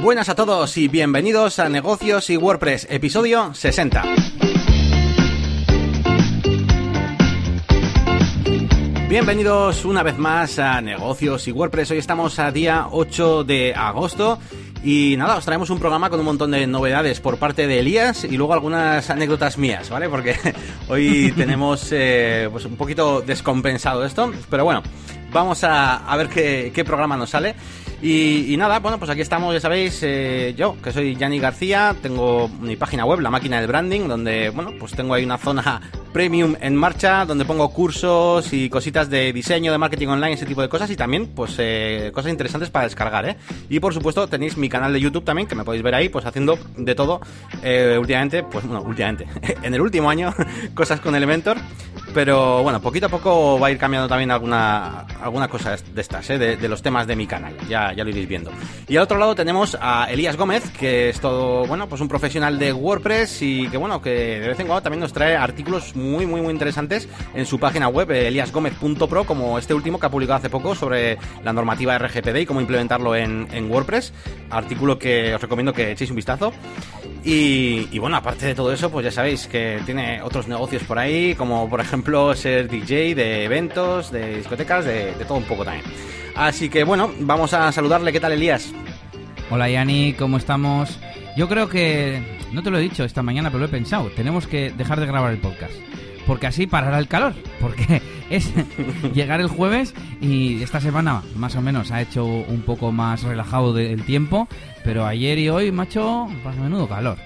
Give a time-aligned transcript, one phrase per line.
[0.00, 4.04] Buenas a todos y bienvenidos a Negocios y WordPress, episodio 60.
[9.08, 11.90] Bienvenidos una vez más a Negocios y WordPress.
[11.90, 14.38] Hoy estamos a día 8 de agosto
[14.84, 18.22] y nada, os traemos un programa con un montón de novedades por parte de Elías
[18.22, 20.08] y luego algunas anécdotas mías, ¿vale?
[20.08, 20.36] Porque
[20.88, 24.80] hoy tenemos eh, pues un poquito descompensado esto, pero bueno,
[25.32, 27.56] vamos a, ver qué, qué programa nos sale.
[28.00, 32.48] Y, nada, bueno, pues aquí estamos, ya sabéis, eh, yo, que soy Yanni García, tengo
[32.48, 35.80] mi página web, La Máquina del Branding, donde, bueno, pues tengo ahí una zona
[36.12, 40.62] premium en marcha, donde pongo cursos y cositas de diseño, de marketing online, ese tipo
[40.62, 43.36] de cosas, y también, pues, eh, cosas interesantes para descargar, ¿eh?
[43.68, 46.26] Y por supuesto, tenéis mi canal de YouTube también, que me podéis ver ahí, pues,
[46.26, 47.20] haciendo de todo,
[47.62, 49.26] eh, últimamente, pues, bueno, últimamente,
[49.62, 50.34] en el último año,
[50.74, 51.58] cosas con Elementor.
[52.14, 56.28] Pero bueno, poquito a poco va a ir cambiando también alguna, alguna cosa de estas,
[56.30, 56.38] ¿eh?
[56.38, 57.54] de, los temas de mi canal.
[57.68, 58.50] Ya, ya lo iréis viendo.
[58.88, 62.58] Y al otro lado tenemos a Elías Gómez, que es todo, bueno, pues un profesional
[62.58, 66.26] de WordPress y que bueno, que de vez en cuando también nos trae artículos muy,
[66.26, 70.74] muy interesantes en su página web, eliasgomez.pro, como este último que ha publicado hace poco
[70.74, 74.12] sobre la normativa RGPD y cómo implementarlo en, WordPress.
[74.50, 76.52] Artículo que os recomiendo que echéis un vistazo.
[77.24, 81.34] Y, bueno, aparte de todo eso, pues ya sabéis que tiene otros negocios por ahí,
[81.34, 85.84] como por ejemplo ser DJ de eventos, de discotecas, de, todo un poco también.
[86.34, 88.12] Así que bueno, vamos a saludarle.
[88.12, 88.72] ¿Qué tal, Elías?
[89.50, 90.98] Hola, Yani, ¿cómo estamos?
[91.36, 94.46] Yo creo que, no te lo he dicho esta mañana, pero lo he pensado, tenemos
[94.46, 95.74] que dejar de grabar el podcast.
[96.26, 97.34] Porque así parará el calor.
[97.60, 98.52] Porque es
[99.14, 103.72] llegar el jueves y esta semana más o menos ha hecho un poco más relajado
[103.72, 104.48] del tiempo
[104.88, 107.18] pero ayer y hoy, macho, a menudo calor.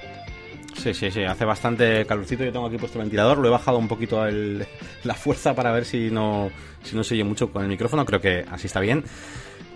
[0.77, 2.43] Sí, sí, sí, hace bastante calorcito.
[2.43, 4.21] Yo tengo aquí puesto el ventilador, lo he bajado un poquito
[5.05, 6.51] la fuerza para ver si no,
[6.83, 8.05] si no se oye mucho con el micrófono.
[8.05, 9.05] Creo que así está bien.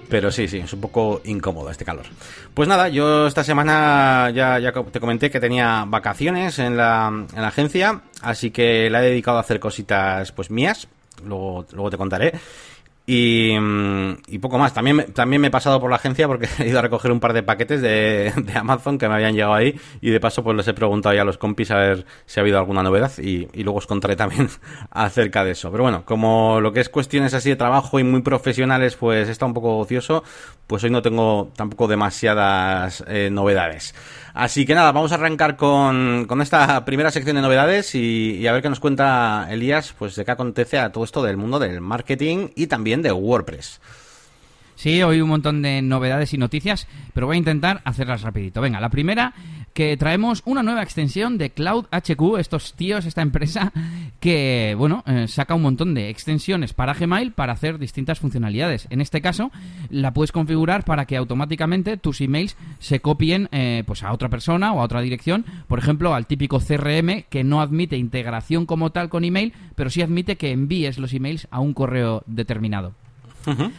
[0.08, 2.06] Pero sí, sí, es un poco incómodo este calor.
[2.54, 7.42] Pues nada, yo esta semana ya, ya te comenté que tenía vacaciones en la, en
[7.42, 10.88] la agencia, así que la he dedicado a hacer cositas pues mías.
[11.24, 12.32] Luego, luego te contaré.
[13.06, 14.74] Mm, y, poco más.
[14.74, 17.32] También, también me he pasado por la agencia porque he ido a recoger un par
[17.32, 20.74] de paquetes de, Amazon que me habían llegado ahí y de paso pues les he
[20.74, 23.86] preguntado ya a los compis a ver si ha habido alguna novedad y, luego os
[23.86, 24.48] contaré también
[24.90, 25.70] acerca de eso.
[25.70, 29.46] Pero bueno, como lo que es cuestiones así de trabajo y muy profesionales pues está
[29.46, 30.24] un poco ocioso,
[30.66, 33.94] pues hoy no tengo tampoco demasiadas eh, novedades.
[34.36, 38.52] Así que nada, vamos a arrancar con, con esta primera sección de novedades y, a
[38.52, 41.80] ver qué nos cuenta Elías, pues de qué acontece a todo esto del mundo del
[41.80, 43.80] marketing y también de WordPress.
[44.76, 48.60] Sí, hoy un montón de novedades y noticias, pero voy a intentar hacerlas rapidito.
[48.60, 49.32] Venga, la primera
[49.72, 53.72] que traemos una nueva extensión de Cloud HQ, estos tíos, esta empresa
[54.20, 58.86] que, bueno, eh, saca un montón de extensiones para Gmail para hacer distintas funcionalidades.
[58.90, 59.50] En este caso,
[59.88, 64.74] la puedes configurar para que automáticamente tus emails se copien eh, pues a otra persona
[64.74, 69.08] o a otra dirección, por ejemplo, al típico CRM que no admite integración como tal
[69.08, 72.94] con email, pero sí admite que envíes los emails a un correo determinado.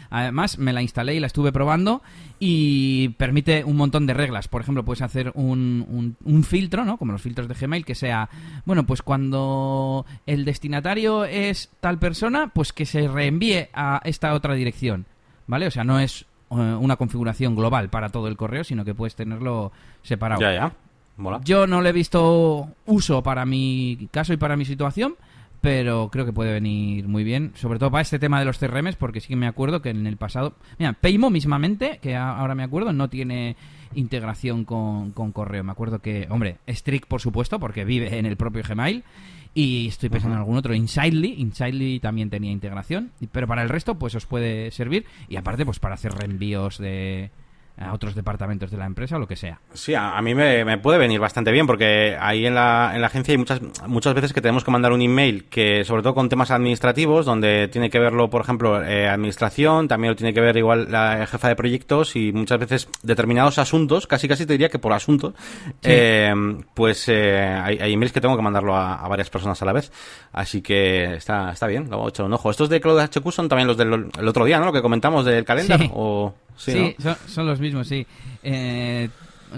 [0.10, 2.02] Además, me la instalé y la estuve probando
[2.40, 4.48] y permite un montón de reglas.
[4.48, 6.98] Por ejemplo, puedes hacer un, un, filtro, ¿no?
[6.98, 8.30] Como los filtros de Gmail, que sea,
[8.66, 14.54] bueno, pues cuando el destinatario es tal persona, pues que se reenvíe a esta otra
[14.54, 15.06] dirección,
[15.48, 15.68] ¿vale?
[15.68, 19.16] O sea, no es eh, una configuración global para todo el correo, sino que puedes
[19.16, 19.72] tenerlo
[20.04, 20.42] separado.
[20.42, 20.74] Ya, ya.
[21.44, 25.16] Yo no le he visto uso para mi caso y para mi situación,
[25.62, 28.96] pero creo que puede venir muy bien, sobre todo para este tema de los CRMs,
[28.96, 32.64] porque sí que me acuerdo que en el pasado, mira, Paymo mismamente, que ahora me
[32.64, 33.56] acuerdo, no tiene
[33.96, 35.64] integración con, correo.
[35.64, 39.04] Me acuerdo que, hombre, Strict por supuesto, porque vive en el propio Gmail,
[39.54, 43.98] y estoy pensando en algún otro, Insidely, Insidely también tenía integración, pero para el resto
[43.98, 47.32] pues os puede servir, y aparte pues para hacer reenvíos de
[47.80, 49.60] a otros departamentos de la empresa o lo que sea.
[49.74, 53.34] Sí, a, mí me, puede venir bastante bien porque ahí en la, en la agencia
[53.34, 56.50] hay muchas, muchas veces que tenemos que mandar un email que, sobre todo con temas
[56.50, 60.92] administrativos, donde tiene que verlo, por ejemplo, eh, administración, también lo tiene que ver igual
[60.92, 64.94] la jefa de proyectos y muchas veces determinados asuntos, casi casi te diría que por
[64.94, 65.36] asunto,
[65.84, 66.34] eh,
[66.74, 69.92] pues eh, hay, emails que tengo que mandarlo a, varias personas a la vez.
[70.34, 72.50] Así que está, está bien, lo he echado un ojo.
[72.50, 74.66] Estos de Cloud HQ son también los del otro día, ¿no?
[74.66, 75.92] Lo que comentamos del calendario.
[75.94, 76.34] O...
[76.58, 76.96] Sí,
[77.28, 79.10] son, los mismos, eh,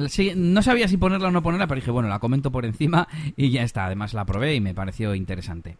[0.07, 0.33] sí.
[0.35, 3.49] No sabía si ponerla o no ponerla, pero dije, bueno, la comento por encima y
[3.49, 3.85] ya está.
[3.85, 5.77] Además la probé y me pareció interesante.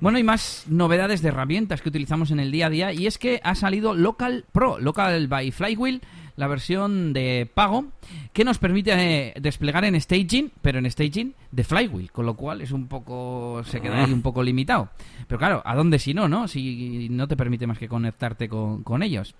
[0.00, 3.18] Bueno, y más novedades de herramientas que utilizamos en el día a día y es
[3.18, 6.00] que ha salido Local Pro, Local by Flywheel,
[6.36, 7.86] la versión de pago
[8.34, 12.60] que nos permite eh, desplegar en staging, pero en staging de Flywheel, con lo cual
[12.62, 14.90] es un poco se queda ahí un poco limitado.
[15.28, 16.48] Pero claro, ¿a dónde si no, no?
[16.48, 19.36] Si no te permite más que conectarte con, con ellos.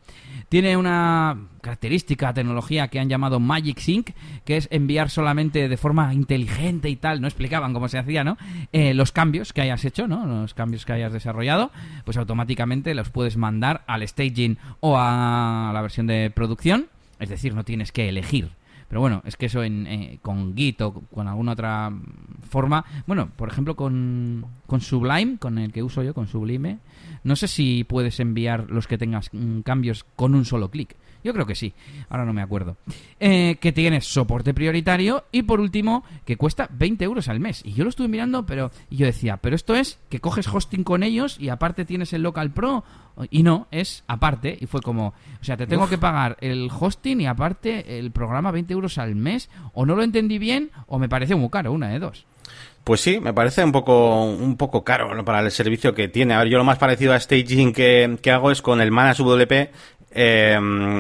[0.49, 4.11] Tiene una característica, tecnología que han llamado Magic Sync,
[4.45, 8.39] que es enviar solamente de forma inteligente y tal, no explicaban cómo se hacía, ¿no?
[8.73, 10.25] Eh, los cambios que hayas hecho, ¿no?
[10.25, 11.73] Los cambios que hayas desarrollado,
[12.05, 16.87] pues automáticamente los puedes mandar al staging o a la versión de producción,
[17.19, 18.51] es decir, no tienes que elegir.
[18.95, 21.93] Pero bueno, es que eso en, eh, con Git o con alguna otra
[22.49, 26.79] forma, bueno, por ejemplo con, con Sublime, con el que uso yo, con Sublime,
[27.25, 30.97] no sé si puedes enviar los que tengas mm, cambios con un solo clic.
[31.25, 31.73] Yo creo que sí,
[32.11, 32.77] ahora no me acuerdo.
[33.19, 37.63] Eh, que tienes soporte prioritario y por último que cuesta 20 euros al mes.
[37.65, 40.85] Y yo lo estuve mirando, pero y yo decía, pero esto es que coges hosting
[40.85, 42.85] con ellos y aparte tienes el Local Pro.
[43.31, 44.59] Y no, es aparte.
[44.61, 48.51] Y fue como, o sea, te tengo que pagar el hosting y aparte el programa
[48.51, 49.49] 20 euros al mes.
[49.73, 52.27] O no lo entendí bien o me parece muy caro, una de dos.
[52.85, 56.35] Pues sí, me parece un poco, un poco caro para el servicio que tiene.
[56.35, 59.19] A ver, yo lo más parecido a staging que, que hago es con el Manas
[59.19, 59.71] WP,
[60.17, 60.57] eh,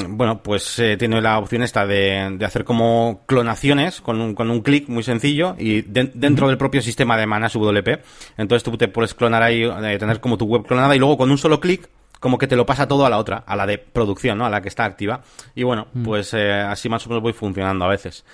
[0.09, 4.51] bueno, pues eh, tiene la opción esta de, de hacer como clonaciones con un, con
[4.51, 8.03] un clic muy sencillo y dentro del propio sistema de Manas WP.
[8.37, 11.31] Entonces tú te puedes clonar ahí, eh, tener como tu web clonada y luego con
[11.31, 11.89] un solo clic
[12.19, 14.47] como que te lo pasa todo a la otra, a la de producción, ¿no?
[14.47, 15.21] A la que está activa.
[15.55, 18.25] Y bueno, pues eh, así más o menos voy funcionando a veces.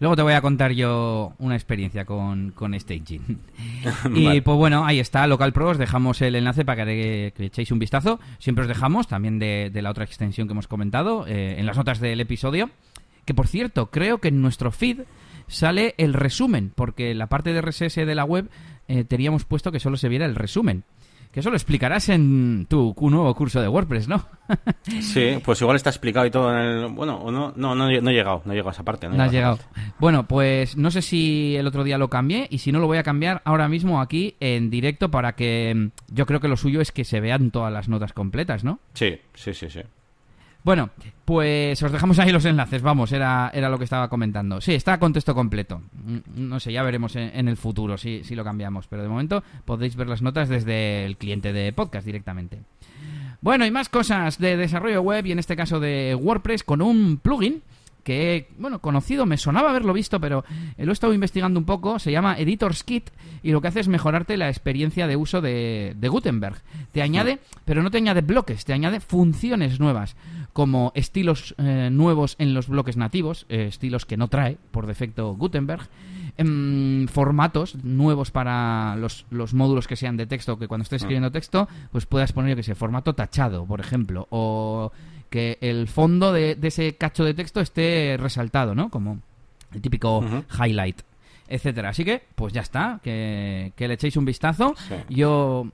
[0.00, 3.38] Luego te voy a contar yo una experiencia con, con Staging.
[4.14, 7.78] y pues bueno, ahí está, Local Pro, os dejamos el enlace para que, echéis un
[7.78, 8.18] vistazo.
[8.38, 12.00] Siempre os dejamos también de, la otra extensión que hemos comentado eh, en las notas
[12.00, 12.70] del episodio.
[13.26, 15.02] Que por cierto, creo que en nuestro feed
[15.48, 18.48] sale el resumen, porque la parte de RSS de la web
[18.88, 20.84] eh, teníamos puesto que solo se viera el resumen.
[21.32, 24.26] Que eso lo explicarás en tu nuevo curso de WordPress, ¿no?
[25.00, 26.86] sí, pues igual está explicado y todo en el...
[26.88, 29.08] Bueno, no, no, no, he llegado, no he llegado a esa parte.
[29.08, 29.60] No, has llegado.
[30.00, 32.98] Bueno, pues no sé si el otro día lo cambié y si no lo voy
[32.98, 35.72] a cambiar ahora mismo aquí en directo para que...
[35.76, 38.80] Mm, yo creo que lo suyo es que se vean todas las notas completas, ¿no?
[38.94, 39.82] Sí, sí, sí, sí.
[40.62, 40.90] Bueno,
[41.24, 44.60] pues os dejamos ahí los enlaces, vamos, era, era lo que estaba comentando.
[44.60, 45.80] Sí, está con texto completo.
[46.04, 49.42] Mm, no sé, ya veremos en, el futuro si, si lo cambiamos, pero de momento
[49.64, 52.60] podéis ver las notas desde el cliente de podcast directamente.
[53.40, 57.16] Bueno, y más cosas de desarrollo web y en este caso de WordPress con un
[57.16, 57.62] plugin
[58.02, 60.44] que bueno, conocido, me sonaba haberlo visto, pero
[60.78, 63.10] lo he estado investigando un poco, se llama Editor's Kit
[63.42, 66.56] y lo que hace es mejorarte la experiencia de uso de, Gutenberg.
[66.92, 70.16] Te añade, pero no te añade bloques, te añade funciones nuevas,
[70.60, 75.34] como estilos eh, nuevos en los bloques nativos, eh, estilos que no trae por defecto
[75.34, 75.88] Gutenberg,
[76.36, 81.30] em, formatos nuevos para los, los, módulos que sean de texto, que cuando estés escribiendo
[81.30, 84.92] texto, pues puedas poner, que sea formato tachado, por ejemplo, o
[85.30, 88.90] que el fondo de, ese cacho de texto esté resaltado, ¿no?
[88.90, 89.22] Como
[89.72, 90.22] el típico
[90.62, 91.00] highlight,
[91.48, 91.88] etcétera.
[91.88, 94.74] Así que, pues ya está, que, le echéis un vistazo.
[95.08, 95.68] Yo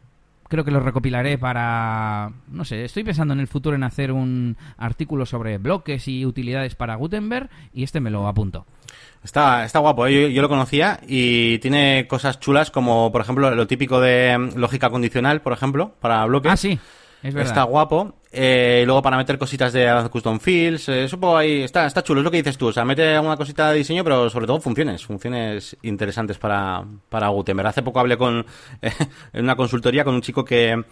[0.48, 4.56] creo que lo recopilaré para, no sé, estoy pensando en el futuro en hacer un
[4.76, 8.66] artículo sobre bloques y utilidades para Gutenberg y este me lo apunto.
[9.24, 10.32] Está, está guapo, ¿eh?
[10.32, 14.90] yo, lo conocía y tiene cosas chulas como, por ejemplo, lo típico de mm, lógica
[14.90, 16.52] condicional, por ejemplo, para bloques.
[16.52, 16.78] Ah, sí.
[17.22, 18.14] Está guapo.
[18.38, 22.24] Eh, luego para meter cositas de custom fields, eh, supongo ahí está, está chulo, es
[22.24, 22.66] lo que dices tú.
[22.66, 27.28] O sea, mete alguna cosita de diseño, pero sobre todo funciones, funciones interesantes para, para
[27.28, 27.68] Gutenberg.
[27.68, 28.44] Hace poco hablé con,
[29.32, 30.84] en una consultoría con un chico que,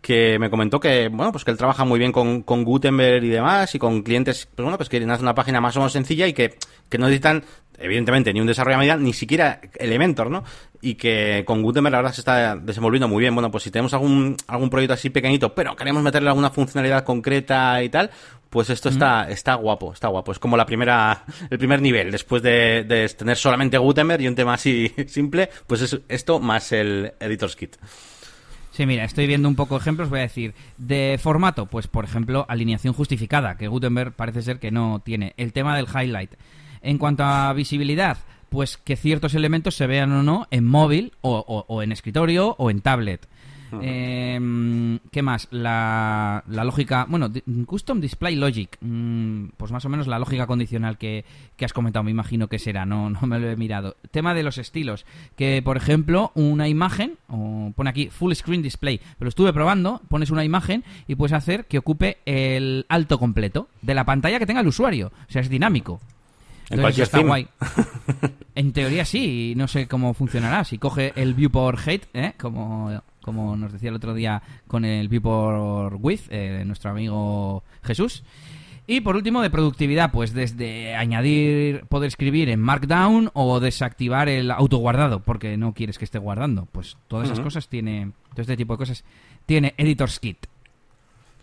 [0.00, 3.28] que me comentó que, bueno, pues que él trabaja muy bien con, con Gutenberg y
[3.28, 5.92] demás, y con clientes, pues bueno, pues que quieren hacer una página más o menos
[5.92, 6.56] sencilla y que,
[6.88, 7.44] que no necesitan
[7.78, 10.44] evidentemente ni un desarrollo a medida, ni siquiera Elementor, ¿no?
[10.80, 13.34] Y que con Gutenberg la verdad se está desenvolviendo muy bien.
[13.34, 17.82] Bueno, pues si tenemos algún, algún proyecto así pequeñito, pero queremos meterle alguna funcionalidad concreta
[17.82, 18.10] y tal,
[18.50, 20.32] pues esto está, está guapo, está guapo.
[20.32, 22.10] Es como la primera, el primer nivel.
[22.10, 26.72] Después de, de tener solamente Gutenberg y un tema así simple, pues es esto más
[26.72, 27.76] el Editor's Kit.
[28.78, 32.46] Sí, mira, estoy viendo un poco ejemplos, voy a decir, de formato, pues por ejemplo,
[32.48, 35.34] alineación justificada, que Gutenberg parece ser que no tiene.
[35.36, 36.34] El tema del highlight.
[36.80, 38.18] En cuanto a visibilidad,
[38.50, 42.80] pues que ciertos elementos se vean o no en móvil o, en escritorio o en
[42.80, 43.26] tablet.
[43.80, 45.48] Em, ¿Qué más?
[45.50, 47.30] La, lógica, bueno,
[47.66, 51.24] Custom Display Logic, mm, pues más o menos la lógica condicional que,
[51.60, 53.96] has comentado, me imagino que será, no, no me lo he mirado.
[54.10, 55.06] Tema de los estilos,
[55.36, 60.30] que por ejemplo una imagen, o pone aquí Full Screen Display, pero estuve probando, pones
[60.30, 64.60] una imagen y puedes hacer que ocupe el alto completo de la pantalla que tenga
[64.60, 66.00] el usuario, o sea, es dinámico.
[66.70, 67.46] En cualquier está guay.
[68.54, 70.64] En teoría sí, no sé cómo funcionará.
[70.64, 72.32] Si coge el viewport height, ¿eh?
[72.36, 72.90] como,
[73.22, 78.24] como nos decía el otro día con el viewport width, eh, nuestro amigo Jesús.
[78.90, 84.50] Y por último, de productividad, pues desde añadir, poder escribir en Markdown o desactivar el
[84.50, 86.66] autoguardado, porque no quieres que esté guardando.
[86.72, 89.04] Pues todas esas cosas tiene, todo este tipo de cosas
[89.44, 90.46] tiene Editor's Kit.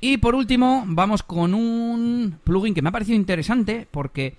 [0.01, 4.35] Y por último, vamos con un plugin que me ha parecido interesante porque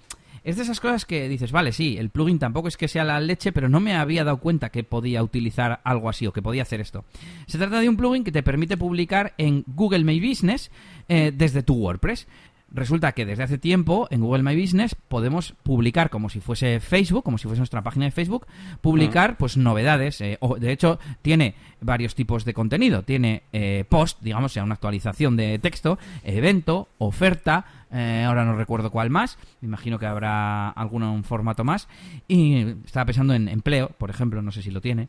[0.47, 3.19] es de esas cosas que dices, vale, sí, el plugin tampoco es que sea la
[3.19, 6.63] leche, pero no me había dado cuenta que podía utilizar algo así o que podía
[6.63, 7.05] hacer esto.
[7.49, 10.71] Se trata de un plugin que te permite publicar en Google My Business
[11.09, 12.29] eh, desde tu WordPress.
[12.69, 17.23] Resulta que desde hace tiempo en Google My Business podemos publicar como si fuese Facebook,
[17.23, 18.47] como si fuese nuestra página de Facebook,
[18.81, 20.21] publicar pues novedades.
[20.21, 23.05] Eh, o, de hecho, tiene varios tipos de contenido.
[23.05, 28.91] Tiene eh, post, digamos, sea una actualización de texto, evento, oferta, eh, ahora no recuerdo
[28.91, 31.89] cuál más, me imagino que habrá algún formato más.
[32.27, 35.09] Y estaba pensando en empleo, por ejemplo, no sé si lo tiene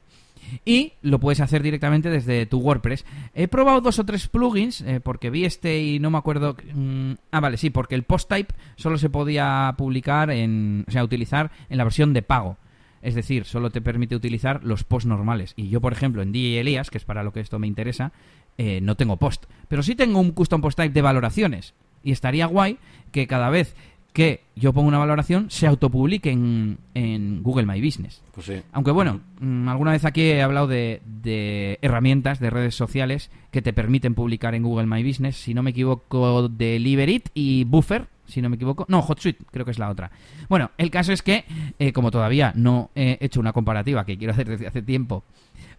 [0.66, 3.06] y lo puedes hacer directamente desde tu WordPress.
[3.34, 6.56] He probado dos o tres plugins eh, porque vi este y no me acuerdo.
[6.74, 11.04] Mm, ah, vale, sí, porque el post type solo se podía publicar en, o sea,
[11.04, 12.58] utilizar en la versión de pago.
[13.02, 15.54] Es decir, solo te permite utilizar los posts normales.
[15.56, 18.12] Y yo, por ejemplo, en DJ Elías, que es para lo que esto me interesa,
[18.58, 19.46] eh, no tengo post.
[19.68, 21.74] Pero sí tengo un custom post type de valoraciones.
[22.04, 22.78] Y estaría guay
[23.12, 23.76] que cada vez
[24.18, 28.24] que yo pongo una valoración se autopublique en, en Google My Business.
[28.34, 28.64] Pues sí.
[28.72, 33.62] Aunque bueno, mm, alguna vez aquí he hablado de, de, herramientas de redes sociales que
[33.62, 35.36] te permiten publicar en Google My Business.
[35.36, 38.88] Si no me equivoco, Deliverit y Buffer, si no me equivoco.
[38.90, 40.10] No, HotSuite, creo que es la otra.
[40.50, 41.46] Bueno, el caso es que,
[41.78, 45.26] eh, como todavía no he hecho una comparativa que quiero hacer desde hace tiempo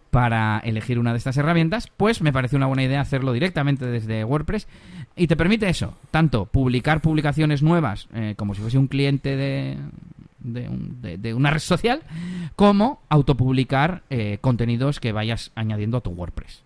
[0.09, 4.23] para elegir una de estas herramientas, pues me parece una buena idea hacerlo directamente desde
[4.23, 4.67] WordPress
[5.15, 9.77] y te permite eso, tanto publicar publicaciones nuevas eh, como si fuese un cliente de,
[10.39, 12.01] de, una red social,
[12.55, 16.63] como autopublicar eh, contenidos que vayas añadiendo a tu WordPress.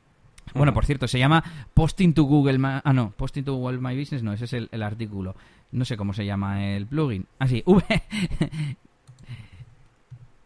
[0.53, 2.81] Bueno, por cierto, se llama Posting to Google My...
[2.83, 5.35] Ah, no, Posting to Google My Business, no, ese es el, el artículo.
[5.71, 7.25] No sé cómo se llama el plugin.
[7.39, 7.83] Ah, sí, V...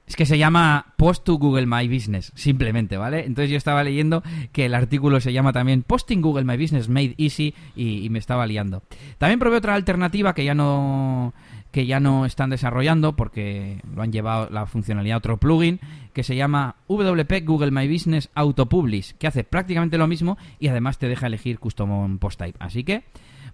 [0.07, 3.25] Es que se llama Post to Google My Business, simplemente, ¿vale?
[3.25, 4.23] Entonces yo estaba leyendo
[4.53, 8.47] que el artículo se llama también Posting Google My Business Made Easy y, me estaba
[8.47, 8.83] liando.
[9.17, 11.33] También probé otra alternativa que ya no
[11.71, 15.81] que ya no están desarrollando porque lo han llevado la funcionalidad a otro plugin
[16.13, 20.97] que se llama WP Google My Business Autopublish, que hace prácticamente lo mismo y además
[20.97, 22.57] te deja elegir custom post type.
[22.59, 23.03] Así que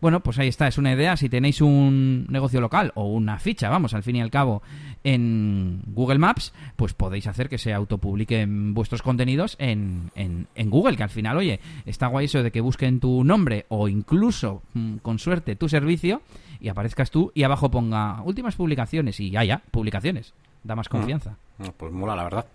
[0.04, 1.16] bueno, pues ahí está, es una idea.
[1.16, 4.62] Si tenéis un negocio local o una ficha, vamos, al fin y al cabo,
[5.06, 11.04] en Google Maps, pues podéis hacer que se autopubliquen vuestros contenidos en, en, Google, que
[11.04, 15.20] al final, oye, está guay eso de que busquen tu nombre o incluso, mm, con
[15.20, 16.22] suerte, tu servicio
[16.60, 20.34] y aparezcas tú y abajo ponga últimas publicaciones y ya, ya, publicaciones.
[20.66, 20.92] Da más ah.
[20.92, 21.38] confianza.
[21.60, 22.46] Ah, pues mola, la verdad.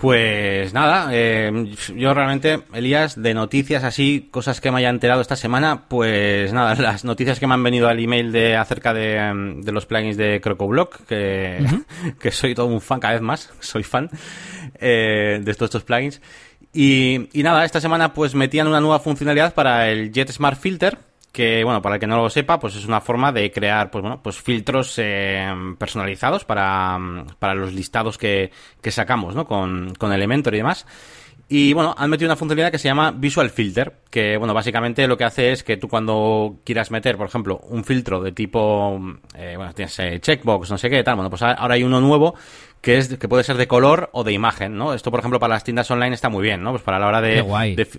[0.00, 5.36] Pues nada, eh, yo realmente, Elías, de noticias así, cosas que me haya enterado esta
[5.36, 9.84] semana, pues nada, las noticias que me han venido al email de acerca de, los
[9.84, 11.62] plugins de CrocoBlock, que,
[12.18, 14.08] que soy todo un fan cada vez más, soy fan
[14.76, 16.22] eh, de todos estos plugins.
[16.72, 20.96] Y, y nada, esta semana pues metían una nueva funcionalidad para el Jet Smart Filter,
[21.32, 24.02] que bueno, para el que no lo sepa, pues es una forma de crear, pues
[24.02, 26.98] bueno, pues filtros eh, personalizados para,
[27.38, 29.46] para los listados que, que sacamos, ¿no?
[29.46, 30.86] Con, con Elementor y demás.
[31.52, 35.16] Y bueno, han metido una funcionalidad que se llama Visual Filter, que bueno, básicamente lo
[35.16, 39.00] que hace es que tú cuando quieras meter, por ejemplo, un filtro de tipo,
[39.34, 42.36] eh, bueno, tienes eh, checkbox, no sé qué, tal, bueno, pues ahora hay uno nuevo
[42.80, 44.94] que es que puede ser de color o de imagen, ¿no?
[44.94, 46.70] Esto, por ejemplo, para las tiendas online está muy bien, ¿no?
[46.70, 47.42] Pues para la hora de,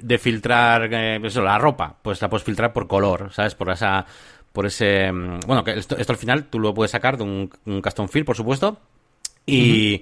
[0.02, 3.54] de, filtrar eh, pues la ropa, pues la puedes filtrar por color, ¿sabes?
[3.54, 4.06] Por esa
[4.52, 8.08] por ese mm, bueno, que esto, al final tú lo puedes sacar de un, custom
[8.08, 8.80] field, por supuesto,
[9.46, 10.02] y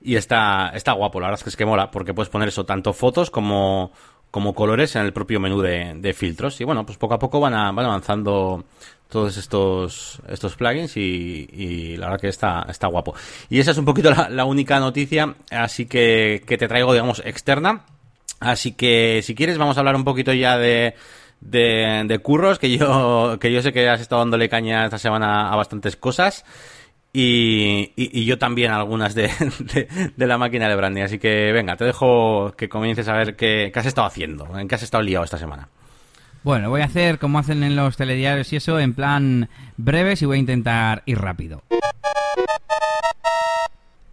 [0.00, 2.64] y está está guapo, la verdad es que es que mola porque puedes poner eso
[2.64, 3.92] tanto fotos como
[4.30, 7.40] como colores en el propio menú de, de filtros y bueno, pues poco a poco
[7.40, 8.64] van van avanzando
[9.08, 13.14] todos estos, estos plugins y, la verdad que está, está guapo.
[13.48, 17.84] Y esa es un poquito la, única noticia, así que, que te traigo, digamos, externa.
[18.40, 20.94] Así que si quieres vamos a hablar un poquito ya de,
[21.40, 25.56] de, curros, que yo, que yo sé que has estado dándole caña esta semana a
[25.56, 26.44] bastantes cosas.
[27.10, 29.30] Y, y, yo también algunas de,
[30.16, 31.02] de, la máquina de branding.
[31.02, 34.68] Así que venga, te dejo que comiences a ver qué, qué has estado haciendo, en
[34.68, 35.68] qué has estado liado esta semana.
[36.48, 40.24] Bueno, voy a hacer como hacen en los telediarios y eso, en plan breves y
[40.24, 41.62] voy a intentar ir rápido.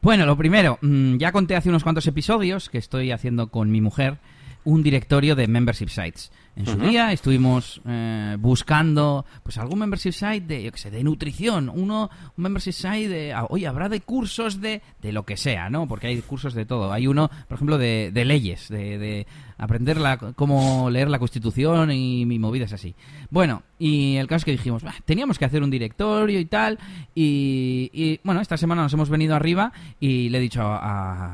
[0.01, 3.79] Bueno, lo primero, mm, ya conté hace unos cuantos episodios que estoy haciendo con mi
[3.79, 4.17] mujer
[4.65, 6.29] un directorio de membership sites.
[6.55, 7.11] En su día.
[7.11, 11.69] Estuvimos eh, buscando pues algún membership site de, yo qué sé, de nutrición.
[11.69, 15.69] Uno, un membership site de, ah, oye, habrá de cursos de, de lo que sea,
[15.69, 15.87] ¿no?
[15.87, 16.91] Porque hay cursos de todo.
[16.93, 21.91] Hay uno, por ejemplo, de, de leyes, de, de aprender la, cómo leer la Constitución
[21.91, 22.95] y, movidas así.
[23.29, 26.77] Bueno, y el caso es que dijimos, "Bah, teníamos que hacer un directorio y tal.
[27.13, 30.77] Y, y, bueno, esta semana nos hemos venido arriba y le he dicho a,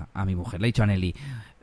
[0.03, 1.13] a- a mi mujer, le he dicho a Nelly,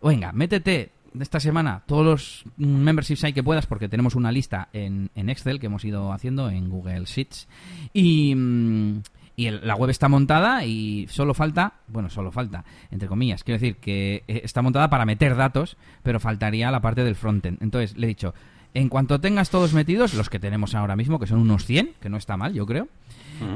[0.03, 4.69] venga, métete esta semana todos los mm, membership site que puedas porque tenemos una lista
[4.73, 7.49] en, en Excel que hemos ido haciendo en Google Sheets
[7.93, 9.03] y, mm,
[9.39, 13.77] y la web está montada y solo falta, bueno, solo falta, entre comillas, quiero decir
[13.77, 17.63] que eh, está montada para meter datos, pero faltaría la parte del frontend.
[17.63, 18.35] Entonces le he dicho,
[18.75, 22.09] en cuanto tengas todos metidos, los que tenemos ahora mismo, que son unos 100, que
[22.09, 22.89] no está mal, yo creo,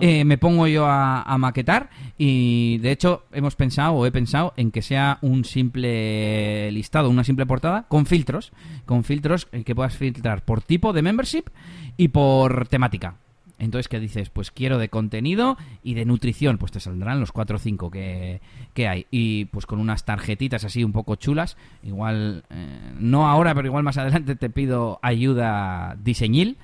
[0.00, 4.52] eh, me pongo yo a, a maquetar y de hecho hemos pensado o he pensado
[4.56, 8.52] en que sea un simple listado, una simple portada con filtros,
[8.84, 11.44] con filtros eh, que puedas filtrar por tipo de membership
[11.96, 13.16] y por temática.
[13.62, 14.28] Entonces, ¿qué dices?
[14.28, 16.58] Pues quiero de contenido y de nutrición.
[16.58, 18.40] Pues te saldrán los 4 o 5 que,
[18.74, 19.06] que hay.
[19.12, 21.56] Y pues con unas tarjetitas así un poco chulas.
[21.84, 26.56] Igual, eh, no ahora, pero igual más adelante te pido ayuda diseñil.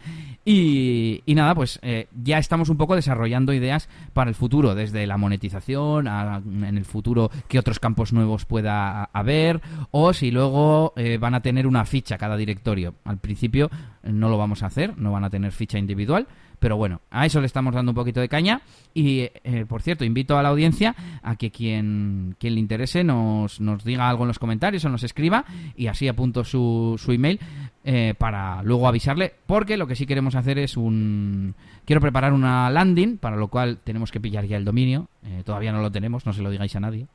[0.44, 5.06] Y, y nada, pues eh, ya estamos un poco desarrollando ideas para el futuro, desde
[5.06, 10.94] la monetización, a- en el futuro qué otros campos nuevos pueda haber, o si luego
[10.96, 12.94] eh, van a tener una ficha cada directorio.
[13.04, 13.70] Al principio
[14.02, 16.26] no lo vamos a hacer, no van a tener ficha individual,
[16.58, 18.62] pero bueno, a eso le estamos dando un poquito de caña.
[18.94, 23.60] Y, eh, por cierto, invito a la audiencia a que quien, quien le interese nos,
[23.60, 25.44] nos diga algo en los comentarios o nos escriba
[25.76, 27.38] y así apunto su, su email
[27.84, 29.32] eh, para luego avisarle.
[29.46, 31.54] Porque lo que sí queremos hacer es un...
[31.84, 35.08] Quiero preparar una landing, para lo cual tenemos que pillar ya el dominio.
[35.24, 37.06] Eh, todavía no lo tenemos, no se lo digáis a nadie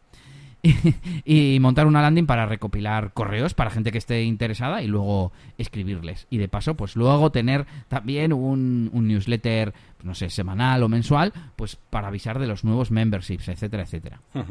[1.26, 6.28] y montar una landing para recopilar correos para gente que esté interesada y luego escribirles.
[6.30, 11.32] Y de paso, pues luego tener también un, un newsletter, no sé, semanal o mensual,
[11.56, 14.20] pues para avisar de los nuevos memberships, etcétera, etcétera.
[14.34, 14.46] Pues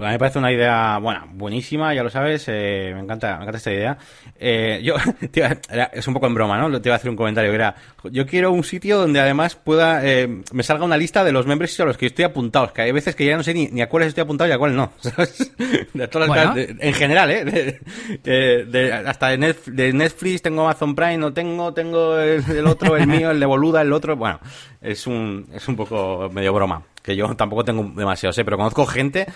[0.00, 3.42] a mí me parece una idea, bueno, buenísima, ya lo sabes, eh, me encanta, me
[3.42, 3.96] encanta esta idea.
[4.38, 4.94] Eh, yo,
[5.34, 6.80] iba- era- es un poco en broma, ¿no?
[6.80, 7.74] Te iba a hacer un comentario que era,
[8.10, 11.80] yo quiero un sitio donde además pueda, eh, me salga una lista de los memberships
[11.80, 13.88] a los que estoy apuntados, que hay veces que ya no sé ni, ni a
[13.88, 15.52] cuáles estoy apuntado y a cuáles no, ¿sabes?
[15.94, 16.54] De todas las Bueno.
[16.54, 17.44] de- en general, ¿eh?
[17.44, 17.80] De,
[18.24, 22.66] de- de- hasta de, Netf- de Netflix tengo Amazon Prime, no tengo, tengo el, el
[22.66, 24.40] otro, el mío, el de Boluda, el otro, bueno,
[24.80, 28.86] es un, es un poco medio broma, que yo tampoco tengo demasiado, sé, pero conozco
[28.86, 29.26] gente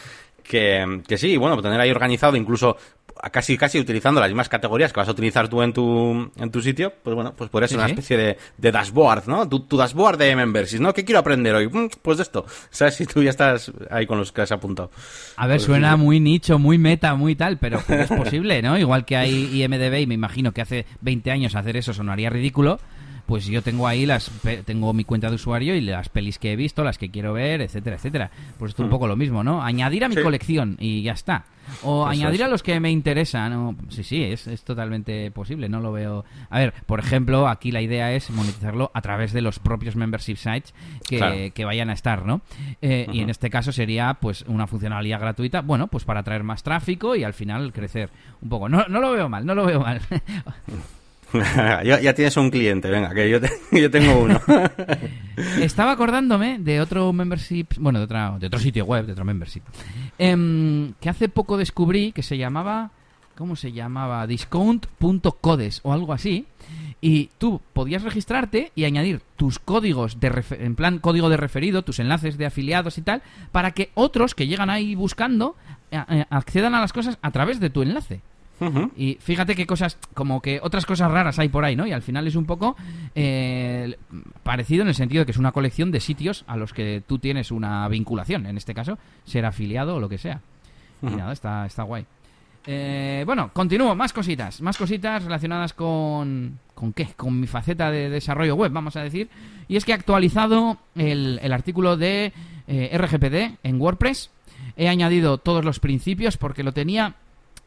[0.43, 2.77] que, que sí, bueno, tener ahí organizado incluso
[3.31, 6.61] casi casi utilizando las mismas categorías que vas a utilizar tú en tu en tu
[6.61, 7.93] sitio, pues bueno, pues podría ser Sí, una sí.
[7.93, 9.49] especie de, de dashboard, ¿no?
[9.49, 10.93] Tu, tu dashboard de memberships, ¿no?
[10.93, 11.69] ¿Qué quiero aprender hoy?
[11.69, 12.97] Mm, Pues de esto, ¿sabes?
[12.97, 14.91] Si tú ya estás ahí con los que has apuntado.
[15.37, 15.99] A ver, Pues suena sí.
[16.03, 18.77] muy nicho, muy meta, muy tal, pero es posible, ¿no?
[18.77, 22.81] Igual que hay IMDB y me imagino que hace 20 años hacer eso sonaría ridículo.
[23.27, 24.31] Pues yo tengo ahí las
[24.67, 27.61] tengo mi cuenta de usuario y las pelis que he visto, las que quiero ver,
[27.63, 28.31] etcétera, etcétera.
[28.59, 29.63] Pues esto un poco lo mismo, ¿no?
[29.63, 30.17] Añadir a mi.
[30.17, 30.23] Sí.
[30.23, 31.45] colección y ya está.
[31.85, 32.47] O Eso añadir es.
[32.47, 33.77] a los que me interesan.
[33.89, 35.69] Sí, sí, es, es totalmente posible.
[35.69, 36.25] No lo veo.
[36.51, 40.37] A ver, por ejemplo, aquí la idea es monetizarlo a través de los propios membership
[40.37, 40.75] sites
[41.09, 41.37] que, Claro.
[41.55, 42.43] que vayan a estar, ¿no?
[42.83, 46.63] Eh, Y en este caso sería pues una funcionalidad gratuita, bueno, pues para atraer más
[46.63, 48.11] tráfico y al final crecer
[48.43, 48.69] un poco.
[48.69, 50.01] No, no lo veo mal, no lo veo mal.
[51.85, 54.41] ya, tienes un cliente, venga, que yo, te- yo tengo uno.
[55.61, 59.63] Estaba acordándome de otro membership, bueno, de, otra, de otro sitio web, de otro membership,
[60.19, 62.91] em, que hace poco descubrí que se llamaba,
[63.37, 64.27] ¿cómo se llamaba?
[64.27, 66.47] Discount.codes o algo así.
[67.01, 71.83] Y tú podías registrarte y añadir tus códigos de refe- en plan código de referido,
[71.83, 75.57] tus enlaces de afiliados y tal, para que otros que llegan ahí buscando
[75.91, 78.21] eh, eh, accedan a las cosas a través de tu enlace.
[78.97, 81.87] Y fíjate qué cosas, como que otras cosas raras hay por ahí, ¿no?
[81.87, 82.77] Y al final es un poco
[83.15, 83.97] eh,
[84.43, 87.19] parecido en el sentido de que es una colección de sitios a los que tú
[87.19, 90.41] tienes una vinculación, en este caso, ser afiliado o lo que sea.
[91.03, 92.07] Y nada, está, está guay.
[92.67, 96.59] Eh, bueno, continúo, más cositas, más cositas relacionadas con...
[96.75, 97.09] ¿Con qué?
[97.17, 99.29] Con mi faceta de desarrollo web, vamos a decir.
[99.69, 102.33] Y es que he actualizado el, el artículo de
[102.67, 104.31] eh, RGPD en WordPress.
[104.77, 107.15] He añadido todos los principios porque lo tenía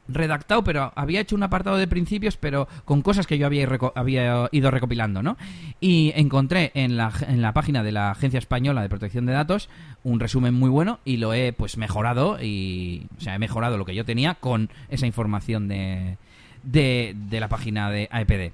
[0.08, 4.72] redactado, pero había hecho un apartado de principios, pero con cosas que yo había, ido
[4.72, 5.38] recopilando, ¿no?
[5.80, 9.70] Y encontré en la, en la página de la Agencia Española de Protección de Datos
[10.04, 13.86] un resumen muy bueno y lo he pues mejorado y, o sea, he mejorado lo
[13.86, 16.18] que yo tenía con esa información de,
[16.64, 18.54] de, de la página de AEPD.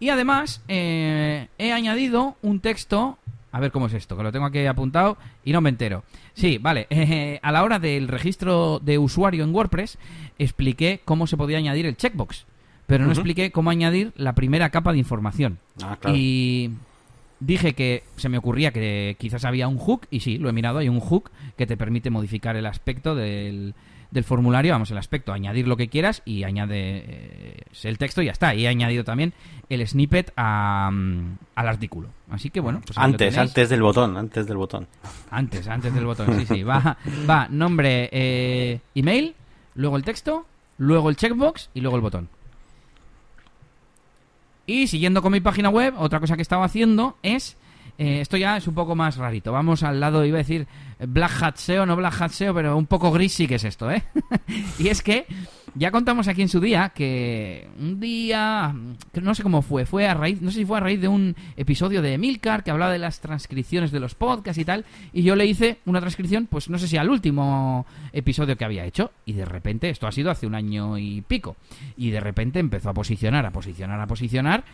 [0.00, 3.18] Y además eh, he añadido un texto.
[3.54, 6.02] A ver cómo es esto, que lo tengo aquí apuntado y no me entero.
[6.34, 6.88] Sí, vale.
[6.90, 9.96] eh, a la hora del registro de usuario en WordPress,
[10.40, 12.46] expliqué cómo se podía añadir el checkbox.
[12.86, 15.60] pero no expliqué cómo añadir la primera capa de información.
[15.80, 16.16] Ah, claro.
[16.16, 16.72] Y
[17.38, 20.78] dije que se me ocurría que quizás había un hook, y sí, lo he mirado,
[20.78, 23.74] hay un hook que te permite modificar el aspecto del,
[24.14, 28.26] del formulario, vamos, el aspecto, añadir lo que quieras y añade eh, el texto y
[28.26, 28.54] ya está.
[28.54, 29.34] Y he añadido también
[29.68, 32.08] el snippet a, mm, al artículo.
[32.30, 34.86] Así que bueno, pues Antes, antes del botón, antes del botón.
[35.30, 36.62] Antes, antes del botón, sí, sí.
[36.62, 36.96] Va,
[37.28, 39.34] va nombre, eh, email,
[39.74, 40.46] luego el texto,
[40.78, 42.28] luego el checkbox y luego el botón.
[44.66, 47.56] Y siguiendo con mi página web, otra cosa que estaba haciendo es...
[47.98, 49.52] eh, esto ya es un poco más rarito.
[49.52, 50.66] Vamos al lado, iba a decir
[50.98, 53.90] Black Hat SEO, no Black Hat SEO, pero un poco gris sí que es esto,
[53.90, 54.04] ¿eh?
[54.78, 55.26] y es que
[55.76, 58.72] ya contamos aquí en su día que un día,
[59.20, 61.34] no sé cómo fue, fue a raíz, no sé si fue a raíz de un
[61.56, 65.34] episodio de Emilcar que hablaba de las transcripciones de los podcasts y tal, y yo
[65.34, 69.32] le hice una transcripción, pues no sé si al último episodio que había hecho, y
[69.32, 71.56] de repente, esto ha sido hace un año y pico,
[71.96, 74.64] y de repente empezó a posicionar, a posicionar, a posicionar,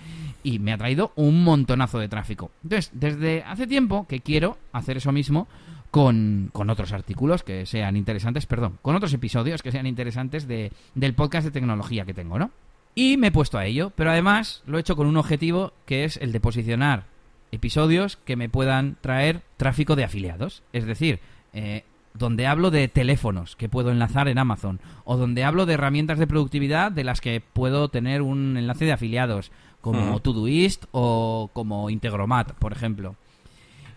[0.43, 2.51] y me ha traído un montonazo de tráfico.
[2.63, 5.49] Entonces, desde hace tiempo que quiero hacer eso mismo
[5.91, 10.73] con, con otros artículos que sean interesantes, perdón, con otros episodios que sean interesantes de,
[10.95, 12.51] del podcast de tecnología que tengo, ¿no?
[12.95, 16.05] Y me he puesto a ello, pero además lo he hecho con un objetivo que
[16.05, 17.05] es el de posicionar
[17.53, 20.63] episodios que me puedan traer tráfico de afiliados.
[20.73, 21.21] Es decir,
[21.53, 26.19] eh, donde hablo de teléfonos que puedo enlazar en Amazon, o donde hablo de herramientas
[26.19, 30.21] de productividad de las que puedo tener un enlace de afiliados, como Ujú.
[30.21, 33.17] Todoist o como Integromat, por ejemplo.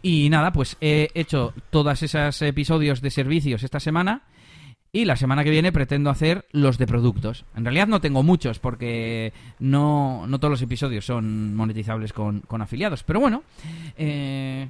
[0.05, 4.23] Y nada, pues he hecho todos esos episodios de servicios esta semana.
[4.91, 7.45] Y la semana que viene pretendo hacer los de productos.
[7.55, 12.61] En realidad no tengo muchos porque no, no todos los episodios son monetizables con, con
[12.61, 13.01] afiliados.
[13.03, 13.43] Pero bueno,
[13.97, 14.67] eh,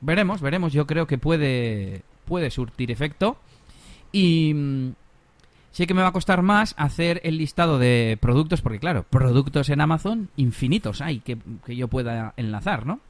[0.00, 0.72] veremos, veremos.
[0.72, 3.38] Yo creo que puede, puede surtir efecto.
[4.12, 4.92] Y mm,
[5.72, 9.68] sé que me va a costar más hacer el listado de productos porque claro, productos
[9.68, 13.00] en Amazon infinitos hay que, que yo pueda enlazar, ¿no?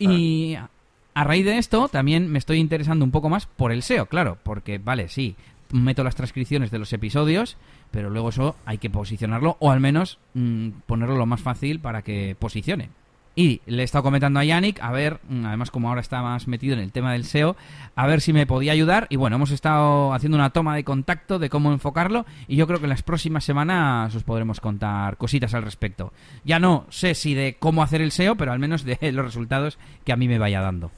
[0.00, 0.56] Y
[1.14, 4.38] a raíz de esto también me estoy interesando un poco más por el SEO, claro,
[4.42, 5.36] porque vale, sí,
[5.72, 7.56] meto las transcripciones de los episodios,
[7.90, 12.02] pero luego eso hay que posicionarlo o al menos mm, ponerlo lo más fácil para
[12.02, 12.90] que posicione.
[13.34, 16.48] Y le he estado comentando a Yannick, a ver, mm, además como ahora está más
[16.48, 17.56] metido en el tema del SEO,
[17.96, 19.06] a ver si me podía ayudar.
[19.08, 22.78] Y bueno, hemos estado haciendo una toma de contacto de cómo enfocarlo y yo creo
[22.78, 26.12] que en las próximas semanas os podremos contar cositas al respecto.
[26.44, 29.78] Ya no sé si de cómo hacer el SEO, pero al menos de los resultados
[30.04, 30.90] que a mí me vaya dando.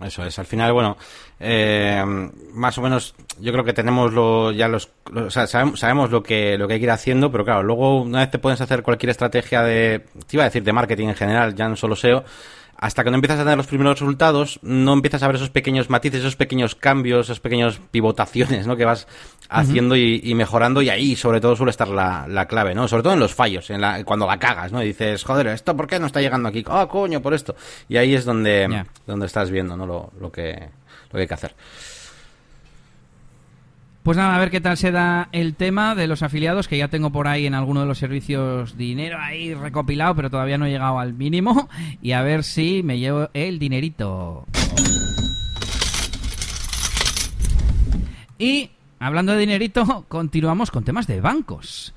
[0.00, 0.38] Eso es.
[0.38, 0.96] Al final, bueno,
[1.40, 2.04] eh,
[2.52, 6.12] más o menos, yo creo que tenemos lo, ya los, lo- o sea, sabemos, sabemos
[6.12, 8.60] lo que lo que hay que ir haciendo, pero claro, luego una vez te puedes
[8.60, 11.96] hacer cualquier estrategia de, te iba a decir de marketing en general, ya no solo
[11.96, 12.22] SEO,
[12.80, 15.90] hasta que no empiezas a tener los primeros resultados, no empiezas a ver esos pequeños
[15.90, 18.76] matices, esos pequeños cambios, esos pequeños pivotaciones, ¿no?
[18.76, 19.08] Que vas
[19.48, 22.86] haciendo y, y mejorando y ahí sobre todo suele estar la, la clave, ¿no?
[22.86, 24.80] Sobre todo en los fallos, en la, cuando la cagas, ¿no?
[24.80, 26.64] Y dices, joder, ¿esto por qué no está llegando aquí?
[26.68, 27.56] Ah, coño, por esto.
[27.88, 29.84] Y ahí es donde, donde estás viendo, ¿no?
[29.84, 31.54] Lo, lo que, lo que hay que hacer.
[34.08, 36.88] Pues nada, a ver qué tal se da el tema de los afiliados, que ya
[36.88, 40.70] tengo por ahí en alguno de los servicios dinero ahí recopilado, pero todavía no he
[40.70, 41.68] llegado al mínimo.
[42.00, 44.46] Y a ver si me llevo el dinerito.
[48.38, 51.92] Y hablando de dinerito, continuamos con temas de bancos.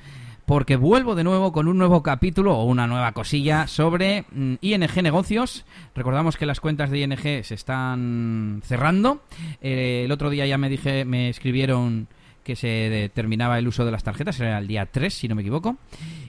[0.52, 5.02] Porque vuelvo de nuevo con un nuevo capítulo o una nueva cosilla sobre mm, ING
[5.02, 5.64] Negocios.
[5.96, 9.22] Recordamos que las cuentas de ING se están cerrando.
[9.62, 12.10] Eh, el otro día ya me dije, me escribieron
[12.44, 15.42] que se terminaba el uso de las tarjetas, era el día 3, si no me
[15.42, 15.78] equivoco.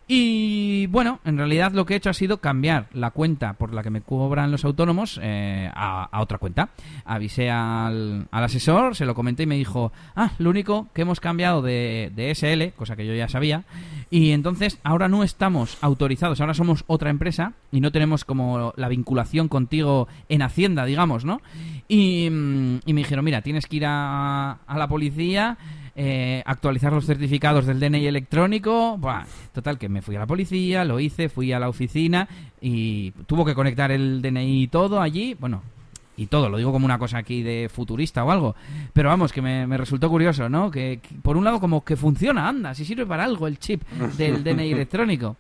[0.08, 3.82] Y bueno, en realidad lo que he hecho ha sido cambiar la cuenta por la
[3.82, 6.70] que me cobran los autónomos eh, a, a otra cuenta.
[7.04, 11.20] Avisé al, al asesor, se lo comenté y me dijo, ah, lo único que hemos
[11.20, 13.64] cambiado de, de SL, cosa que yo ya sabía,
[14.10, 18.88] y entonces ahora no estamos autorizados, ahora somos otra empresa y no tenemos como la
[18.88, 21.40] vinculación contigo en Hacienda, digamos, ¿no?
[21.88, 25.56] Y, mm, y me dijeron, mira, tienes que ir a, a la policía,
[25.94, 28.96] eh, actualizar los certificados del DNI electrónico.
[28.98, 32.28] Buah, total, que me fui a la policía, lo hice, fui a la oficina
[32.60, 35.36] y tuvo que conectar el DNI y todo allí.
[35.38, 35.62] Bueno,
[36.16, 38.54] y todo, lo digo como una cosa aquí de futurista o algo.
[38.92, 40.70] Pero vamos, que me, me resultó curioso, ¿no?
[40.70, 43.82] Que, que por un lado como que funciona, anda, si sirve para algo el chip
[44.16, 45.36] del DNI electrónico.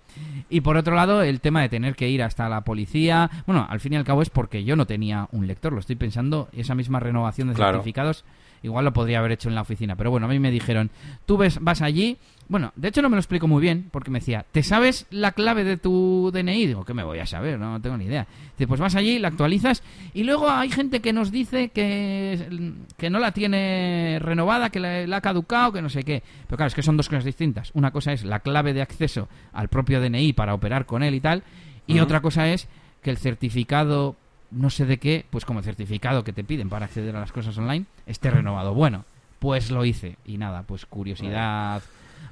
[0.48, 3.30] Y por otro lado, el tema de tener que ir hasta la policía.
[3.46, 5.72] Bueno, al fin y al cabo es porque yo no tenía un lector.
[5.72, 8.24] Lo estoy pensando, esa misma renovación de certificados
[8.62, 9.96] igual lo podría haber hecho en la oficina.
[9.96, 10.90] Pero bueno, a mí me dijeron,
[11.26, 12.18] tú ves, vas allí.
[12.48, 15.32] Bueno, de hecho no me lo explico muy bien, porque me decía, ¿te sabes la
[15.32, 16.66] clave de tu DNI?
[16.66, 17.58] Digo, ¿qué me voy a saber?
[17.58, 18.26] No, tengo ni idea.
[18.58, 23.10] Dice, pues vas allí, la actualizas, y luego hay gente que nos dice que, que
[23.10, 26.22] no la tiene renovada, que la, ha caducado, que no sé qué.
[26.46, 27.70] Pero claro, es que son dos cosas distintas.
[27.74, 31.20] Una cosa es la clave de acceso al propio DNI para operar con él y
[31.20, 31.44] tal,
[31.86, 32.68] y otra cosa es
[33.02, 34.16] que el certificado
[34.52, 37.56] no sé de qué, pues como certificado que te piden para acceder a las cosas
[37.58, 38.74] online, esté renovado.
[38.74, 39.04] Bueno,
[39.38, 40.16] pues lo hice.
[40.24, 41.82] Y nada, pues curiosidad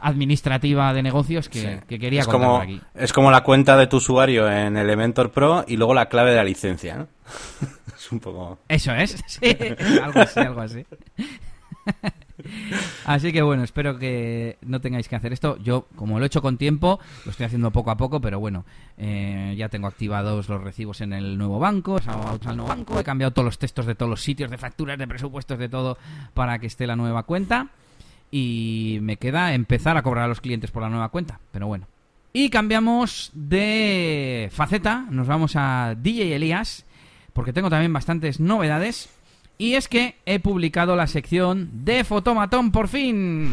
[0.01, 2.81] administrativa de negocios que, quería es como, aquí.
[2.95, 6.37] Es como la cuenta de tu usuario en Elementor Pro y luego la clave de
[6.37, 7.09] la licencia, ¿no?
[7.97, 8.59] es un poco...
[8.69, 9.57] Eso es, sí,
[10.03, 10.87] algo así, algo así.
[13.05, 15.59] Así que bueno, espero que no tengáis que hacer esto.
[15.59, 18.65] Yo, como lo he hecho con tiempo, lo estoy haciendo poco a poco, pero bueno,
[18.99, 23.33] eh, ya tengo activados los recibos en el nuevo banco, al nuevo banco, he cambiado
[23.33, 25.99] todos los textos de todos los sitios, de facturas, de presupuestos, de todo,
[26.35, 27.69] para que esté la nueva cuenta.
[28.33, 31.87] Y me queda empezar a cobrar a los clientes por la nueva cuenta, pero bueno.
[32.33, 36.87] Y cambiamos de faceta, nos vamos a DJ Elías,
[37.33, 39.09] porque tengo también bastantes novedades.
[39.61, 43.53] Y es que he publicado la sección de Fotomatón por fin.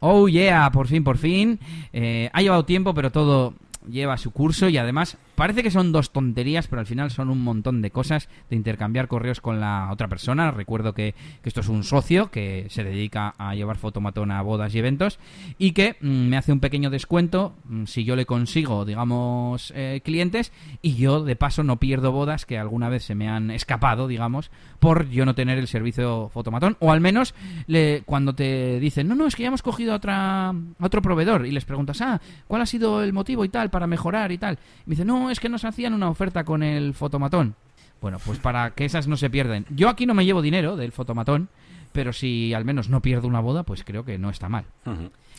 [0.00, 1.60] Oh yeah, por fin, por fin.
[1.92, 3.54] Eh, ha llevado tiempo, pero todo
[3.88, 7.42] lleva su curso y además parece que son dos tonterías, pero al final son un
[7.42, 10.50] montón de cosas de intercambiar correos con la otra persona.
[10.50, 14.78] Recuerdo que, esto es un socio que se dedica a llevar fotomatón a bodas y
[14.78, 15.18] eventos
[15.58, 20.00] y que mm, me hace un pequeño descuento mm, si yo le consigo, digamos, eh,
[20.04, 24.08] clientes y yo de paso no pierdo bodas que alguna vez se me han escapado,
[24.08, 27.34] digamos, por yo no tener el servicio fotomatón o al menos
[27.66, 31.46] le, cuando te dicen, no, no, es que ya hemos cogido a, otra, otro proveedor
[31.46, 34.58] y les preguntas, ah, ¿cuál ha sido el motivo y tal para mejorar y tal?
[34.86, 37.54] Y me dice, no, es que nos hacían una oferta con el fotomatón.
[38.00, 39.66] Bueno, pues para que esas no se pierden.
[39.70, 41.48] Yo aquí no me llevo dinero del fotomatón,
[41.92, 44.66] pero si al menos no pierdo una boda, pues creo que no está mal.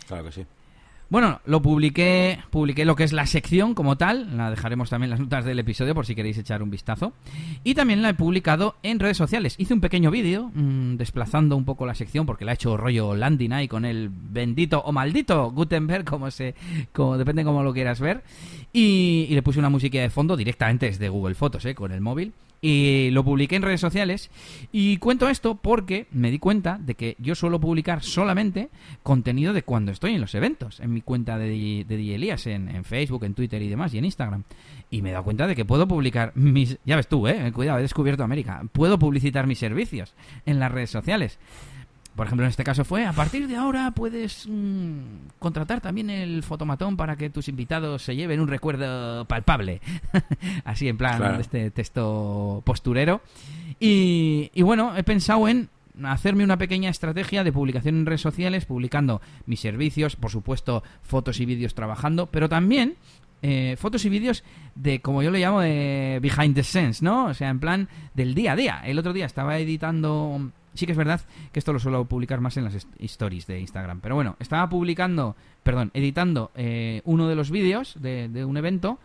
[0.07, 0.45] Claro que sí.
[1.09, 5.11] Bueno, lo publiqué, publiqué lo que es la sección como tal, la dejaremos también en
[5.11, 7.13] las notas del episodio por si queréis echar un vistazo.
[7.63, 9.55] Y también la he publicado en redes sociales.
[9.59, 13.15] Hice un pequeño vídeo mm, desplazando un poco la sección porque la he hecho rollo
[13.15, 16.55] landing ahí con el bendito o maldito Gutenberg, como se,
[16.91, 18.23] como, depende cómo lo quieras ver.
[18.73, 22.01] Y, y le puse una música de fondo directamente desde Google Fotos, eh, con el
[22.01, 24.31] móvil y lo publiqué en redes sociales
[24.71, 28.69] y cuento esto porque me di cuenta de que yo suelo publicar solamente
[29.03, 33.23] contenido de cuando estoy en los eventos, en mi cuenta de, de Elías, en, Facebook,
[33.23, 34.43] en Twitter y demás, y en Instagram.
[34.89, 36.77] Y me he dado cuenta de que puedo publicar mis...
[36.85, 38.61] Ya ves tú, eh, cuidado, he descubierto América.
[38.71, 40.13] Puedo publicitar mis servicios
[40.45, 41.39] en las redes sociales
[42.15, 44.99] por ejemplo, en este caso fue, a partir de ahora puedes mm,
[45.39, 49.81] contratar también el fotomatón para que tus invitados se lleven un recuerdo palpable.
[50.63, 53.21] Así en plan, este texto posturero.
[53.79, 55.69] Y, y bueno, he pensado en
[56.03, 61.39] hacerme una pequeña estrategia de publicación en redes sociales, publicando mis servicios, por supuesto, fotos
[61.39, 62.95] y vídeos trabajando, pero también
[63.41, 64.43] eh, fotos y vídeos
[64.75, 67.25] de, como yo le llamo, de behind the scenes, ¿no?
[67.25, 68.81] O sea, en plan del día a día.
[68.85, 72.57] El otro día estaba editando Sí que es verdad que esto lo suelo publicar más
[72.57, 74.01] en las stories de Instagram.
[74.01, 78.99] Pero bueno, estaba publicando, perdón, editando eh, uno de los vídeos de, un evento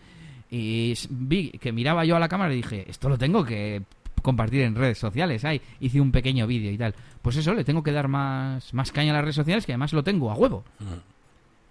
[0.50, 3.82] y vi que miraba yo a la cámara y dije, esto lo tengo que
[4.22, 5.42] compartir en redes sociales.
[5.80, 6.94] Hice un pequeño vídeo y tal.
[7.22, 9.92] Pues eso, le tengo que dar más, más caña a las redes sociales que además
[9.92, 10.64] lo tengo a huevo.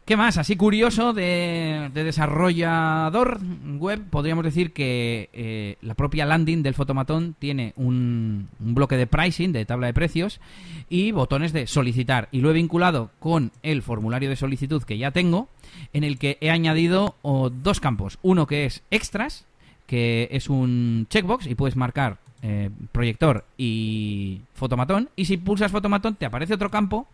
[0.10, 0.40] ¿Qué más?
[0.40, 3.40] Así curioso de, desarrollador
[3.78, 9.52] web, podríamos decir que eh, la propia landing del fotomatón tiene un, bloque de pricing,
[9.52, 10.42] de tabla de precios,
[10.90, 12.28] y botones de solicitar.
[12.32, 15.48] Y lo he vinculado con el formulario de solicitud que ya tengo,
[15.94, 18.18] en el que he añadido dos campos.
[18.24, 19.46] Uno que es extras,
[19.86, 25.12] que es un checkbox y puedes marcar eh, proyector y fotomatón.
[25.16, 27.06] Y si pulsas fotomatón te aparece otro campo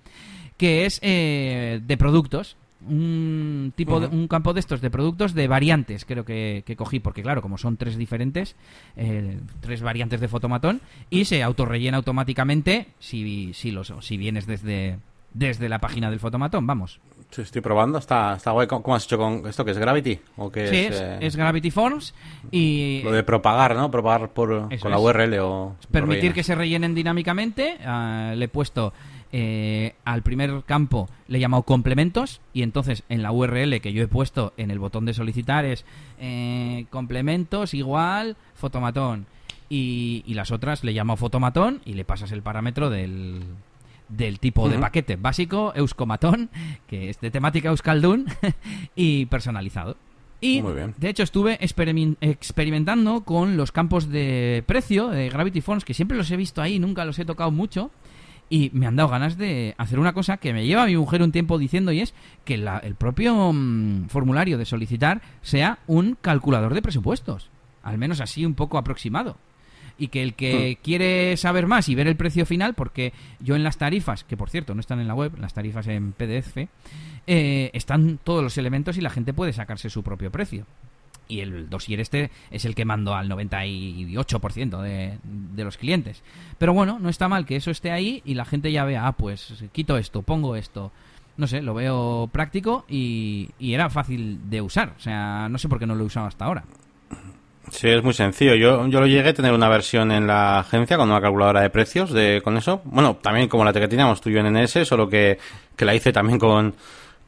[0.55, 2.55] que es eh, de productos
[2.87, 7.23] un tipo de, un campo de estos de productos de variantes creo que, cogí porque
[7.23, 8.55] claro como son tres diferentes
[8.95, 14.99] eh, tres variantes de fotomatón y se autorrellena automáticamente si si los si vienes desde
[15.33, 18.67] desde la página del fotomatón vamos sí, estoy probando está está guay.
[18.67, 21.71] Cómo has hecho con esto que es Gravity o que sí, es, eh, es, Gravity
[21.71, 22.13] Forms
[22.51, 26.95] y lo de propagar no propagar por con la URL o permitir que se rellenen
[26.95, 27.77] dinámicamente.
[27.85, 28.93] Ah, le he puesto
[29.37, 34.01] eh, al primer campo le he llamado complementos y entonces en la URL que yo
[34.01, 35.83] he puesto en el botón de solicitar es
[36.19, 39.25] eh, complementos igual fotomatón.
[39.67, 43.43] Y, las otras le llamo fotomatón y le pasas el parámetro del,
[44.09, 46.49] del tipo de paquete básico, Euskomatón,
[46.87, 48.25] que es de temática Euskaldun,
[48.95, 49.97] y personalizado.
[50.41, 56.17] Y de hecho estuve experimentando con los campos de precio de Gravity Forms, que siempre
[56.17, 57.89] los he visto ahí, nunca los he tocado mucho.
[58.47, 61.23] Y me han dado ganas de hacer una cosa que me lleva a mi mujer
[61.23, 62.13] un tiempo diciendo y es
[62.43, 67.49] que el propio mm, formulario de solicitar sea un calculador de presupuestos.
[67.81, 69.37] Al menos así un poco aproximado
[69.97, 70.83] y que el que hmm.
[70.83, 74.49] quiere saber más y ver el precio final, porque yo en las tarifas, que por
[74.49, 76.57] cierto no están en la web, las tarifas en PDF,
[77.27, 80.65] eh, están todos los elementos y la gente puede sacarse su propio precio.
[81.27, 86.21] Y el dossier este es el que mando al 98% de, de los clientes.
[86.59, 89.13] Pero bueno, no está mal que eso esté ahí y la gente ya vea, ah,
[89.13, 90.91] pues quito esto, pongo esto
[91.37, 94.93] no sé, lo veo práctico y, y, era fácil de usar.
[94.97, 96.63] O sea, no sé por qué no lo he usado hasta ahora.
[97.71, 98.55] Sí, es muy sencillo.
[98.55, 101.69] Yo, yo lo llegué a tener una versión en la agencia con una calculadora de
[101.69, 102.81] precios de, con eso.
[102.85, 105.37] Bueno, también como la que teníamos tú y yo en NS, solo que,
[105.75, 106.75] que la hice también con,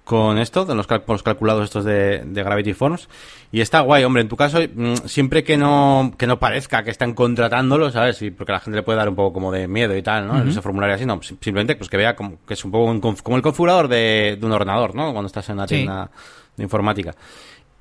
[0.08, 3.10] con esto, de los, los calculados estos de, de, Gravity Forms.
[3.52, 6.92] Y está guay, hombre, en tu caso, mm, siempre que no, que no parezca que
[6.92, 8.22] están contratándolo, ¿sabes?
[8.22, 10.28] Y porque a la gente le puede dar un poco como de miedo y tal,
[10.28, 10.42] ¿no?
[10.42, 13.42] Ese formulario así, no, simplemente pues que vea como, que es un poco como el
[13.42, 15.12] configurador de, de un ordenador, ¿no?
[15.12, 16.10] Cuando estás en una tienda
[16.56, 17.14] de informática.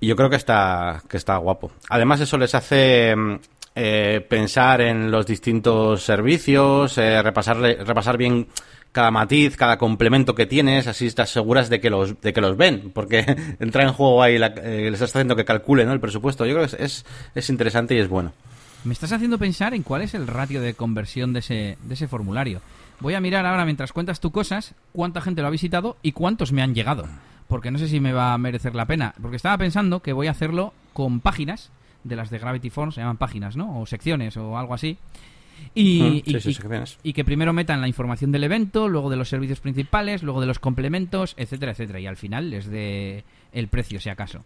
[0.01, 1.73] Y yo creo que está, que está guapo.
[1.89, 3.37] Además, eso les hace mm,
[3.75, 8.47] eh, pensar en los distintos servicios, eh, repasar, repasar bien
[8.93, 12.57] cada matiz, cada complemento que tienes, así estás seguras de que los, de que los
[12.57, 13.25] ven, porque
[13.61, 16.47] entra en juego ahí, la, eh, les estás haciendo que calculen el presupuesto.
[16.47, 17.05] Yo creo que es,
[17.35, 18.33] es, interesante y es bueno.
[18.85, 22.09] Me estás haciendo pensar en cuál es el ratio de conversión de ese, de ese
[22.09, 22.63] formulario.
[23.01, 26.53] Voy a mirar ahora, mientras cuentas tú cosas, cuánta gente lo ha visitado y cuántos
[26.53, 27.07] me han llegado
[27.49, 29.15] porque no sé si me va a merecer la pena.
[29.21, 31.71] Porque estaba pensando que voy a hacerlo con páginas,
[32.05, 33.81] de las de Gravity Forms, se llaman páginas, ¿no?
[33.81, 34.99] O secciones o algo así.
[35.75, 36.23] Y,
[37.03, 40.47] y, que primero metan la información del evento, luego de los servicios principales, luego de
[40.47, 42.01] los complementos, etcétera, etcétera.
[42.01, 44.45] Y al final les dé el precio, si acaso.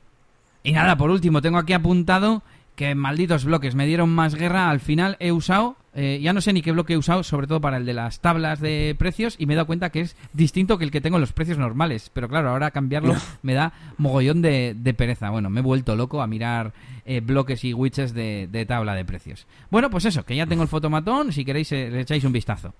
[0.62, 2.42] Y nada, por último, tengo aquí apuntado
[2.80, 4.70] que malditos bloques me dieron más guerra.
[4.70, 7.60] Al final he usado, eh, ya no sé ni qué bloque he usado, sobre todo
[7.60, 10.78] para el de las tablas de precios, y me he dado cuenta que es distinto
[10.78, 12.10] que el que tengo en los precios normales.
[12.14, 15.28] Pero claro, ahora cambiarlo me da mogollón de, pereza.
[15.28, 16.72] Bueno, me he vuelto loco a mirar
[17.04, 19.46] eh, bloques y widgets de, de, tabla de precios.
[19.70, 22.72] Bueno, pues eso, que ya tengo el fotomatón, si queréis eh, le echáis un vistazo.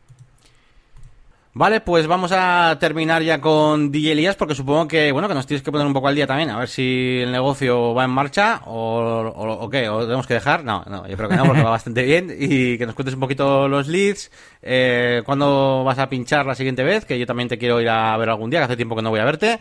[1.52, 5.48] Vale, pues vamos a terminar ya con DJ Elías porque supongo que, bueno, que nos
[5.48, 8.10] tienes que poner un poco al día también, a ver si el negocio va en
[8.12, 10.62] marcha o, o, qué, o tenemos que dejar.
[10.62, 13.20] No, no, yo creo que no, porque va bastante bien y que nos cuentes un
[13.20, 14.30] poquito los leads,
[14.62, 18.16] eh, cuándo vas a pinchar la siguiente vez, que yo también te quiero ir a
[18.16, 19.58] ver algún día, que hace tiempo que no voy a verte.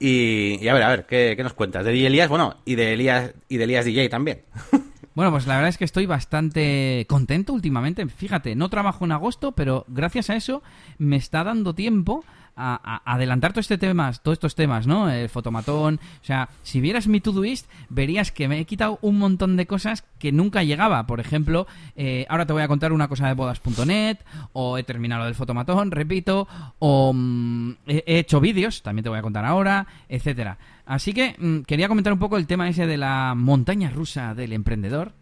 [0.00, 1.84] Y, a ver, a ver, ¿qué, ¿qué, nos cuentas?
[1.84, 4.42] De DJ Elías, bueno, y de Elías, y de Elías DJ también.
[5.14, 8.06] Bueno, pues la verdad es que estoy bastante contento últimamente.
[8.06, 10.62] Fíjate, no trabajo en agosto, pero gracias a eso
[10.98, 12.24] me está dando tiempo
[12.56, 15.10] a, adelantar todo este temas, todos estos temas, ¿no?
[15.10, 16.00] El fotomatón.
[16.22, 20.04] O sea, si vieras mi Todoist, verías que me he quitado un montón de cosas
[20.18, 21.06] que nunca llegaba.
[21.06, 24.18] Por ejemplo, eh, ahora te voy a contar una cosa de bodas.net,
[24.52, 26.46] o he terminado el fotomatón, repito,
[26.78, 30.58] o mm, he, hecho vídeos, también te voy a contar ahora, etcétera.
[30.90, 34.52] Así que mm, quería comentar un poco el tema ese de la montaña rusa del
[34.52, 35.12] emprendedor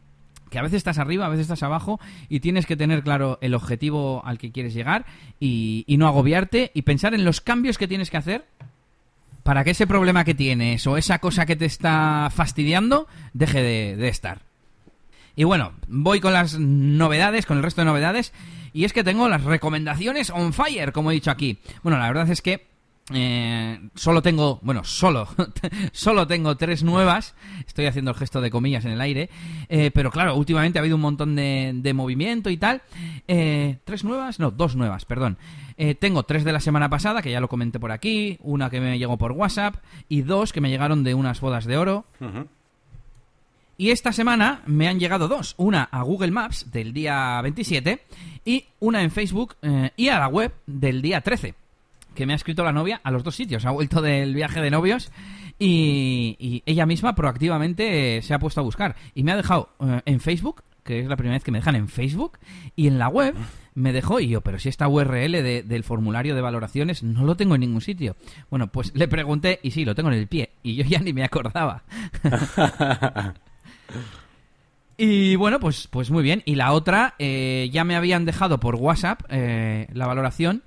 [0.51, 2.01] que a veces estás arriba, a veces estás abajo
[2.31, 5.05] y tienes que tener claro el objetivo al que quieres llegar
[5.39, 8.47] y, no agobiarte y pensar en los cambios que tienes que hacer
[9.43, 13.97] para que ese problema que tienes o esa cosa que te está fastidiando deje de,
[13.97, 14.41] de estar.
[15.37, 18.33] Y bueno, voy con las novedades, con el resto de novedades,
[18.73, 21.59] y es que tengo las recomendaciones on fire, como he dicho aquí.
[21.83, 22.69] Bueno, la verdad es que
[23.15, 25.29] eh, solo tengo, bueno, solo,
[25.93, 27.35] solo tengo tres nuevas.
[27.67, 29.31] Estoy haciendo el gesto de comillas en el aire.
[29.69, 32.83] Eh, pero claro, últimamente ha habido un montón de, movimiento y tal.
[33.27, 34.39] Eh, ¿Tres nuevas?
[34.39, 35.39] No, dos nuevas, perdón.
[35.99, 38.39] tengo tres de la semana pasada, que ya lo comenté por aquí.
[38.43, 39.77] Una que me llegó por WhatsApp.
[40.09, 42.05] Y dos que me llegaron de unas bodas de oro.
[43.81, 45.55] Y esta semana me han llegado dos.
[45.57, 48.03] Una a Google Maps del día 27
[48.45, 49.57] y una en Facebook
[49.97, 51.55] y a la web del día 13
[52.19, 53.65] que me ha escrito la novia a los dos sitios.
[53.65, 55.13] Ha vuelto del viaje de novios
[55.57, 58.97] y, ella misma proactivamente se ha puesto a buscar.
[59.15, 61.77] Y me ha dejado eh, en Facebook, que es la primera vez que me dejan
[61.77, 62.39] en Facebook,
[62.75, 63.37] y en la web
[63.75, 67.55] me dejó y yo, pero si esta URL del formulario de valoraciones no lo tengo
[67.55, 68.17] en ningún sitio.
[68.51, 70.51] Bueno, pues le pregunté y sí, lo tengo en el pie.
[70.65, 71.85] Y yo ya ni me acordaba.
[75.01, 76.43] Y bueno, pues, pues muy bien.
[76.45, 80.65] Y la otra, eh, ya me habían dejado por WhatsApp eh, la valoración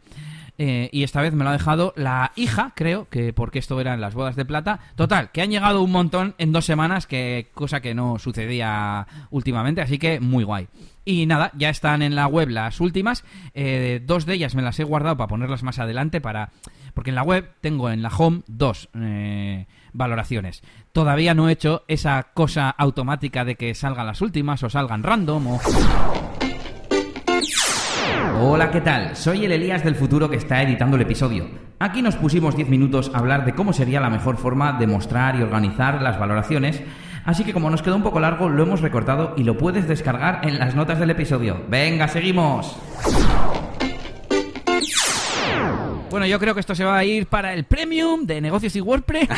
[0.64, 4.00] eh, y esta vez me lo ha dejado la hija, creo, que porque esto eran
[4.00, 4.80] las bodas de plata.
[4.94, 9.82] Total, que han llegado un montón en dos semanas, que cosa que no sucedía últimamente,
[9.82, 10.68] así que muy guay.
[11.04, 13.24] Y nada, ya están en la web las últimas.
[13.56, 16.52] Eh, dos de ellas me las he guardado para ponerlas más adelante para...
[16.94, 20.62] Porque en la web tengo en la home dos eh, valoraciones.
[20.92, 25.48] Todavía no he hecho esa cosa automática de que salgan las últimas o salgan random
[25.48, 25.60] o...
[28.44, 29.16] Hola, ¿qué tal?
[29.16, 31.46] Soy el Elías del futuro que está editando el episodio.
[31.78, 35.36] Aquí nos pusimos 10 minutos a hablar de cómo sería la mejor forma de mostrar
[35.36, 36.82] y organizar las valoraciones,
[37.24, 40.40] así que como nos quedó un poco largo, lo hemos recortado y lo puedes descargar
[40.42, 41.62] en las notas del episodio.
[41.70, 42.80] Venga, seguimos.
[46.12, 48.82] Bueno, yo creo que esto se va a ir para el premium de negocios y
[48.82, 49.30] WordPress.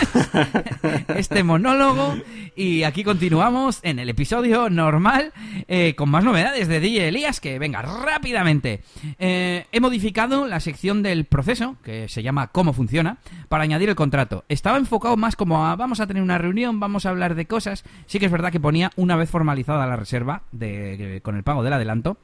[1.15, 2.15] este monólogo.
[2.55, 5.33] Y aquí continuamos en el episodio normal
[5.67, 7.39] eh, con más novedades de DJ Elías.
[7.39, 8.81] Que venga, rápidamente.
[9.19, 13.17] Eh, he modificado la sección del proceso, que se llama Cómo funciona,
[13.49, 14.43] para añadir el contrato.
[14.49, 17.83] Estaba enfocado más como a vamos a tener una reunión, vamos a hablar de cosas.
[18.07, 21.61] Sí que es verdad que ponía una vez formalizada la reserva de, con el pago
[21.61, 22.17] del adelanto.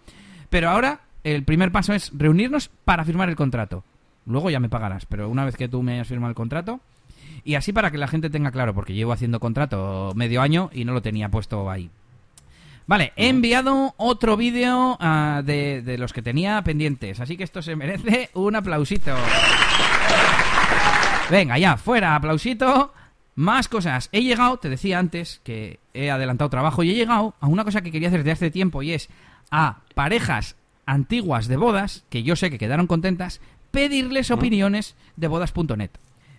[0.49, 3.83] Pero ahora el primer paso es reunirnos para firmar el contrato.
[4.29, 6.79] Luego ya me pagarás, pero una vez que tú me hayas firmado el contrato.
[7.43, 10.85] Y así para que la gente tenga claro, porque llevo haciendo contrato medio año y
[10.85, 11.89] no lo tenía puesto ahí.
[12.85, 17.61] Vale, he enviado otro vídeo ah, de, de los que tenía pendientes, así que esto
[17.61, 19.15] se merece un aplausito.
[21.29, 22.93] Venga, ya, fuera, aplausito.
[23.35, 24.09] Más cosas.
[24.11, 27.81] He llegado, te decía antes que he adelantado trabajo y he llegado a una cosa
[27.81, 29.09] que quería hacer desde hace tiempo y es
[29.49, 30.55] a parejas
[30.85, 33.39] antiguas de bodas, que yo sé que quedaron contentas,
[33.71, 35.91] pedirles opiniones de bodas.net.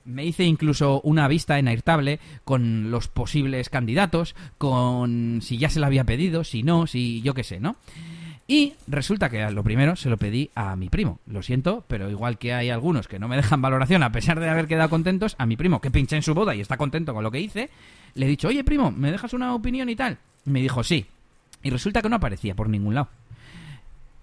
[0.05, 5.81] Me hice incluso una vista en Airtable con los posibles candidatos, con si ya se
[5.81, 7.77] la había pedido, si no, si yo qué sé, ¿no?
[8.51, 11.21] Y resulta que lo primero se lo pedí a mi primo.
[11.27, 14.49] Lo siento, pero igual que hay algunos que no me dejan valoración a pesar de
[14.49, 17.23] haber quedado contentos, a mi primo que pincha en su boda y está contento con
[17.23, 17.71] lo que hice,
[18.15, 20.19] le he dicho, oye primo, ¿me dejas una opinión y tal?
[20.45, 21.07] Y me dijo, sí.
[21.63, 23.11] Y resulta que no aparecía por ningún lado.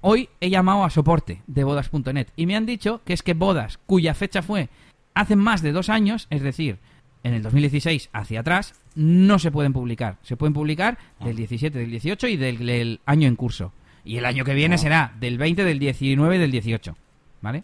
[0.02, 3.80] Hoy he llamado a soporte de bodas.net y me han dicho que es que bodas
[3.86, 4.70] cuya fecha fue
[5.14, 6.78] hace más de dos años, es decir,
[7.24, 10.18] en el 2016 hacia atrás, no se pueden publicar.
[10.22, 13.74] Se pueden publicar del 17, del 18 y del, año en curso.
[14.06, 16.95] Y el año que viene será del 20, del 19 y del 18.
[17.41, 17.64] ¿Vale?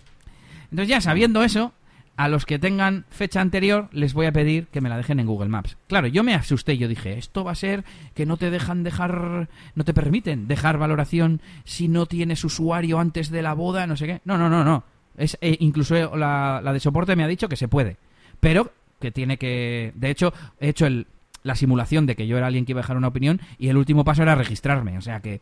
[0.72, 1.72] Entonces ya sabiendo eso,
[2.16, 5.26] a los que tengan fecha anterior les voy a pedir que me la dejen en
[5.26, 5.78] Google Maps.
[5.88, 7.84] Claro, yo me asusté, yo dije, esto va a ser
[8.14, 13.30] que no te dejan dejar, no te permiten dejar valoración si no tienes usuario antes
[13.30, 14.22] de la boda, no sé qué.
[14.26, 14.84] No, no, no, no.
[15.18, 17.98] Es, eh, incluso la, la, de soporte me ha dicho que se puede,
[18.40, 19.92] pero que tiene que...
[19.96, 21.08] De hecho, he hecho el,
[21.44, 23.78] la simulación de que yo era alguien que iba a dejar una opinión y el
[23.78, 25.42] último paso era registrarme, o sea que...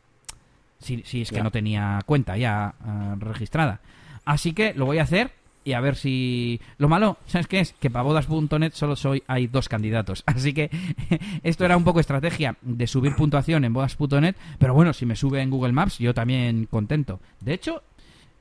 [0.79, 3.81] Si, si es que no tenía cuenta ya uh, registrada.
[4.25, 5.29] Así que lo voy a hacer
[5.63, 6.59] y a ver si...
[6.77, 7.73] Lo malo, ¿sabes qué es?
[7.73, 10.23] Que para bodas.net solo soy, hay dos candidatos.
[10.27, 10.69] Así que
[11.43, 15.41] esto era un poco estrategia de subir puntuación en bodas.net, pero bueno, si me sube
[15.41, 17.19] en Google Maps, yo también contento.
[17.39, 17.83] De hecho,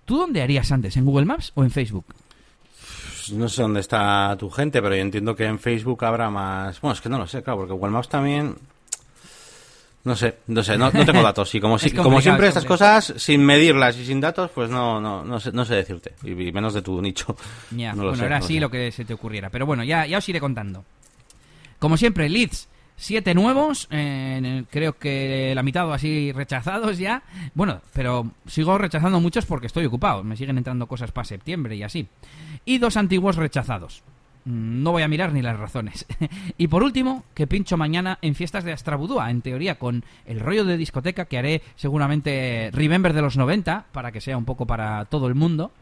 [0.05, 0.97] ¿tú dónde harías antes?
[0.97, 2.07] ¿En Google Maps o en Facebook?
[3.33, 6.81] No sé dónde está tu gente, pero yo entiendo que en Facebook habrá más...
[6.81, 8.57] Bueno, es que no lo sé, claro, porque Google Maps también
[10.03, 11.55] no sé, no sé, no, tengo datos.
[11.55, 15.25] Y como, si, como siempre estas cosas, sin medirlas y sin datos, pues no, no,
[15.25, 16.15] no, sé, no sé decirte.
[16.23, 17.37] Y, menos de tu nicho.
[17.71, 19.51] Ya, bueno, era así lo, que se te ocurriera.
[19.51, 20.85] Pero bueno, ya, ya os iré contando.
[21.79, 23.89] Como siempre, leads, siete nuevos.
[23.89, 27.23] creo que la mitad o así rechazados ya.
[27.55, 30.25] Bueno, pero sigo rechazando muchos porque estoy ocupado.
[30.25, 32.09] Me siguen entrando cosas para septiembre y así.
[32.65, 34.03] Y dos antiguos rechazados.
[34.45, 36.07] Mm, no voy a mirar ni las razones.
[36.59, 40.65] y por último, que pincho mañana en fiestas de Astrabudúa, en teoría con el rollo
[40.65, 45.05] de discoteca que haré seguramente Remember de los 90, para que sea un poco para
[45.07, 45.73] todo el mundo.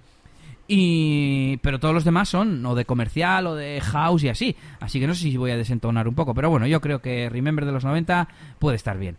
[0.70, 4.56] Y pero todos los demás son o de comercial o de house y así.
[4.80, 7.30] Así que no sé si voy a desentonar un poco, pero bueno, yo creo que
[7.30, 8.28] Remember de los 90
[8.58, 9.16] puede estar bien.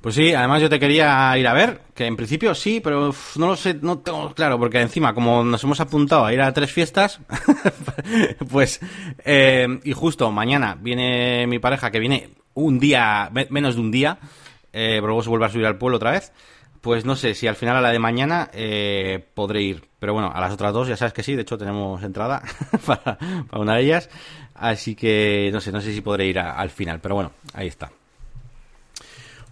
[0.00, 3.46] Pues sí, además yo te quería ir a ver, que en principio sí, pero no
[3.46, 6.72] lo sé, no tengo claro, porque encima, como nos hemos apuntado a ir a tres
[6.72, 7.20] fiestas,
[8.50, 8.80] pues,
[9.26, 14.18] eh, y justo mañana viene mi pareja, que viene un día, menos de un día,
[14.72, 16.32] eh, pero luego se vuelve a subir al pueblo otra vez,
[16.80, 19.84] pues no sé si al final a la de mañana eh, podré ir.
[19.98, 22.42] Pero bueno, a las otras dos ya sabes que sí, de hecho tenemos entrada
[22.86, 23.18] para,
[23.52, 24.08] una de ellas,
[24.54, 27.90] así que no sé, no sé si podré ir al final, pero bueno, ahí está.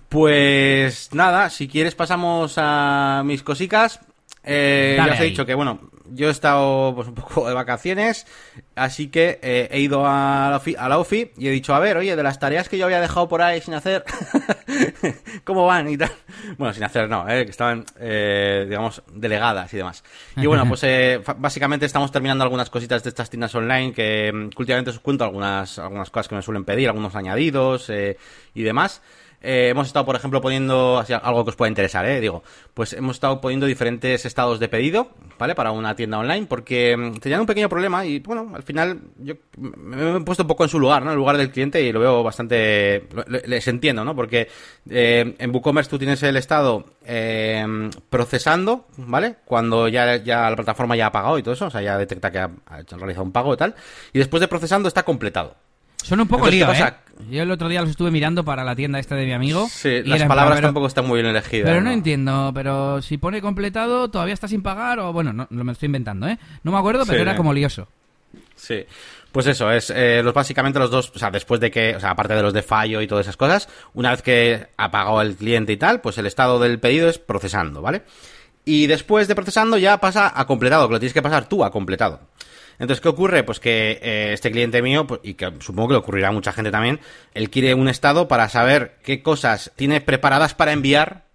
[0.08, 4.00] Pues nada, si quieres pasamos a mis cosicas.
[4.44, 8.26] Eh, ya os he dicho que, bueno, yo he estado pues un poco de vacaciones,
[8.74, 11.96] así que eh, he ido a la, a la OFI y he dicho, a ver,
[11.96, 14.04] oye, de las tareas que yo había dejado por ahí sin hacer,
[15.44, 16.10] ¿cómo van y tal?
[16.56, 20.02] Bueno, sin hacer no, eh, que estaban, eh, digamos, delegadas y demás.
[20.36, 24.48] Y bueno, pues eh, básicamente estamos terminando algunas cositas de estas tiendas online que, mm,
[24.50, 27.90] que últimamente os cuento algunas, algunas cosas que me suelen pedir, algunos añadidos
[28.54, 29.02] y demás.
[29.40, 32.20] Eh, hemos estado, por ejemplo, poniendo algo que os pueda interesar, ¿eh?
[32.20, 32.42] Digo,
[32.74, 35.54] pues hemos estado poniendo diferentes estados de pedido, ¿vale?
[35.54, 39.34] Para una tienda online, porque mm, tenían un pequeño problema y, bueno, al final yo
[39.56, 41.10] me he puesto un poco en su lugar, ¿no?
[41.10, 43.08] En el lugar del cliente y lo veo bastante...
[43.46, 44.14] Les entiendo, ¿no?
[44.16, 44.48] Porque
[44.90, 49.36] eh, en WooCommerce tú tienes el estado eh, procesando, ¿vale?
[49.44, 52.32] Cuando ya, ya la plataforma ya ha pagado y todo eso, o sea, ya detecta
[52.32, 53.74] que ha, ha realizado un pago y tal.
[54.12, 55.67] Y después de procesando está completado.
[56.02, 56.94] Son un poco lío, ¿eh?
[57.30, 59.68] Yo el otro día los estuve mirando para la tienda esta de mi amigo.
[59.68, 61.68] Sí, las palabras tampoco están muy bien elegidas.
[61.68, 61.90] Pero ¿no?
[61.90, 66.28] entiendo, pero si pone completado, todavía está sin pagar o bueno, no, me estoy inventando,
[66.28, 66.38] ¿eh?
[66.62, 67.88] No me acuerdo, pero era como lioso.
[68.54, 68.84] Sí.
[69.32, 72.10] Pues eso, es eh, los, básicamente los dos, o sea, después de que, o sea,
[72.10, 75.36] aparte de los de fallo y todas esas cosas, una vez que ha pagado el
[75.36, 78.02] cliente y tal, pues el estado del pedido es procesando, ¿vale?
[78.64, 81.70] Y después de procesando ya pasa a completado, que lo tienes que pasar tú a
[81.70, 82.20] completado.
[82.78, 83.42] Entonces, ¿qué ocurre?
[83.42, 86.52] Pues que eh, este cliente mío, pues, y que supongo que le ocurrirá a mucha
[86.52, 87.00] gente también,
[87.34, 91.28] él quiere un estado para saber qué cosas tiene preparadas para enviar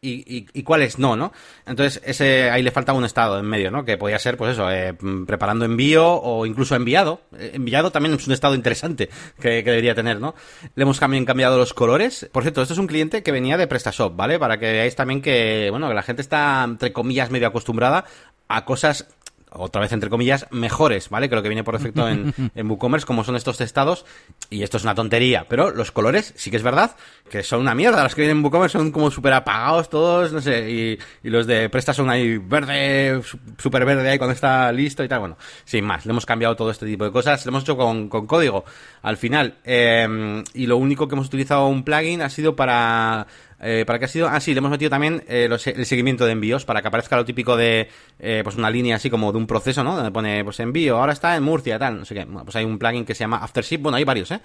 [0.00, 1.32] y, cuáles no, ¿no?
[1.66, 3.84] Entonces, ese ahí le falta un estado en medio, ¿no?
[3.84, 4.94] Que podría ser, pues eso, eh,
[5.26, 7.20] preparando envío o incluso enviado.
[7.36, 10.34] Eh, enviado también es un estado interesante que, debería tener, ¿no?
[10.74, 12.28] Le hemos también cambiado los colores.
[12.32, 14.38] Por cierto, esto es un cliente que venía de PrestaShop, ¿vale?
[14.38, 18.06] Para que veáis también que, bueno, que la gente está, entre comillas, medio acostumbrada
[18.48, 19.08] a cosas
[19.52, 21.28] otra vez entre comillas, mejores, ¿vale?
[21.28, 24.04] Que lo que viene por defecto en, en WooCommerce, como son estos testados,
[24.48, 26.96] y esto es una tontería, pero los colores sí que es verdad
[27.28, 30.40] que son una mierda, los que vienen en WooCommerce son como súper apagados todos, no
[30.40, 30.98] sé, y,
[31.28, 33.22] los de Presta son ahí verde,
[33.58, 36.70] súper verde ahí cuando está listo y tal, bueno, sin más, le hemos cambiado todo
[36.70, 38.64] este tipo de cosas, lo hemos hecho con, con código
[39.02, 43.26] al final, eh, y lo único que hemos utilizado un plugin ha sido para
[43.60, 44.28] eh, ¿Para qué ha sido?
[44.28, 47.24] Ah, sí, le hemos metido también eh, el seguimiento de envíos para que aparezca lo
[47.24, 47.88] típico de
[48.18, 49.96] eh, pues una línea así como de un proceso, ¿no?
[49.96, 52.26] Donde pone pues envío, ahora está en Murcia, tal, no sé qué.
[52.26, 54.40] pues hay un plugin que se llama Aftership, bueno, hay varios, ¿eh?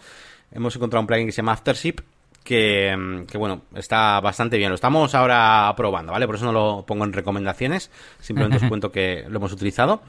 [0.51, 2.01] Hemos encontrado un plugin que se llama Aftership
[2.43, 4.69] que, mm, que, bueno, está bastante bien.
[4.69, 6.27] Lo estamos ahora probando, ¿vale?
[6.27, 7.89] Por eso no lo pongo en recomendaciones,
[8.19, 10.01] simplemente os cuento que lo hemos utilizado.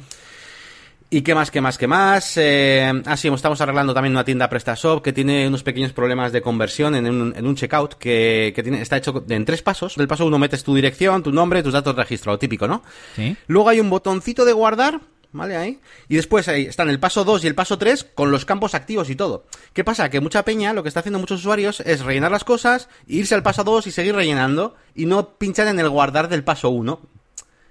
[1.08, 2.36] ¿Y qué más, qué más, qué más?
[2.36, 6.42] Eh, ah, sí, estamos arreglando también una tienda PrestaShop que tiene unos pequeños problemas de
[6.42, 9.94] conversión en un, en un checkout que, que tiene, está hecho en tres pasos.
[9.94, 12.82] Del paso uno metes tu dirección, tu nombre, tus datos de registro, lo típico, ¿no?
[13.14, 13.36] Sí.
[13.46, 15.00] Luego hay un botoncito de guardar,
[15.30, 15.56] ¿vale?
[15.56, 15.80] Ahí.
[16.08, 19.08] Y después ahí están el paso 2 y el paso 3 con los campos activos
[19.08, 19.46] y todo.
[19.72, 20.10] ¿Qué pasa?
[20.10, 23.44] Que mucha peña, lo que está haciendo muchos usuarios es rellenar las cosas, irse al
[23.44, 27.00] paso 2 y seguir rellenando y no pinchar en el guardar del paso 1.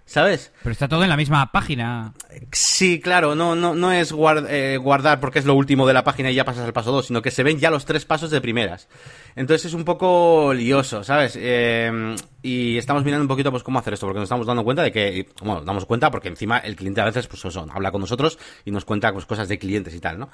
[0.05, 0.51] ¿Sabes?
[0.61, 2.13] Pero está todo en la misma página.
[2.51, 4.13] Sí, claro, no, no, no es
[4.49, 7.07] eh, guardar porque es lo último de la página y ya pasas al paso 2,
[7.07, 8.87] sino que se ven ya los tres pasos de primeras.
[9.35, 11.37] Entonces es un poco lioso, ¿sabes?
[11.41, 14.83] Eh, y estamos mirando un poquito pues cómo hacer esto, porque nos estamos dando cuenta
[14.83, 17.91] de que, bueno, nos damos cuenta porque encima el cliente a veces pues eso, habla
[17.91, 20.29] con nosotros y nos cuenta pues, cosas de clientes y tal, ¿no?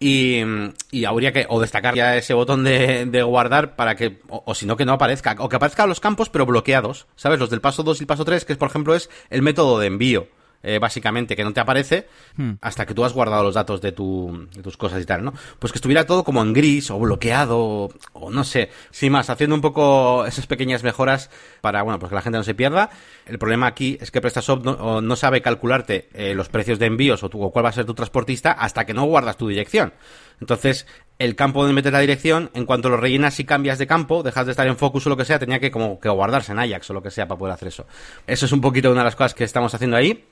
[0.00, 0.42] Y,
[0.90, 4.54] y habría que o destacar ya ese botón de, de guardar para que, o, o
[4.56, 7.38] si no que no aparezca, o que aparezcan los campos pero bloqueados, ¿sabes?
[7.38, 9.78] Los del paso 2 y el paso 3, que es por ejemplo es el método
[9.78, 10.28] de envío.
[10.68, 12.54] Eh, básicamente, que no te aparece hmm.
[12.60, 15.32] hasta que tú has guardado los datos de, tu, de tus cosas y tal, ¿no?
[15.60, 19.54] Pues que estuviera todo como en gris o bloqueado o, no sé, sin más, haciendo
[19.54, 22.90] un poco esas pequeñas mejoras para, bueno, pues que la gente no se pierda.
[23.26, 27.22] El problema aquí es que PrestaShop no, no sabe calcularte eh, los precios de envíos
[27.22, 29.92] o, tu, o cuál va a ser tu transportista hasta que no guardas tu dirección.
[30.40, 30.88] Entonces,
[31.20, 34.46] el campo donde metes la dirección, en cuanto lo rellenas y cambias de campo, dejas
[34.46, 36.90] de estar en Focus o lo que sea, tenía que como que guardarse en Ajax
[36.90, 37.86] o lo que sea para poder hacer eso.
[38.26, 40.24] Eso es un poquito una de las cosas que estamos haciendo ahí.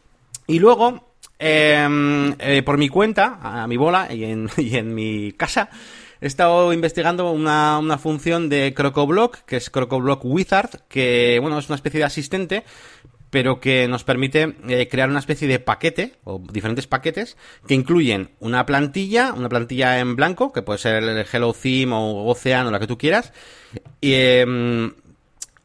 [0.46, 5.32] Y luego, em, eh, por mi cuenta, a mi bola y en, y en mi
[5.32, 5.70] casa,
[6.20, 11.68] he estado investigando una, una función de CrocoBlock, que es CrocoBlock Wizard, que, bueno, es
[11.68, 12.64] una especie de asistente,
[13.30, 17.36] pero que nos permite eh, crear una especie de paquete, o diferentes paquetes,
[17.66, 22.26] que incluyen una plantilla, una plantilla en blanco, que puede ser el Hello Theme o
[22.26, 23.32] Ocean o la que tú quieras,
[24.00, 24.92] y, eh,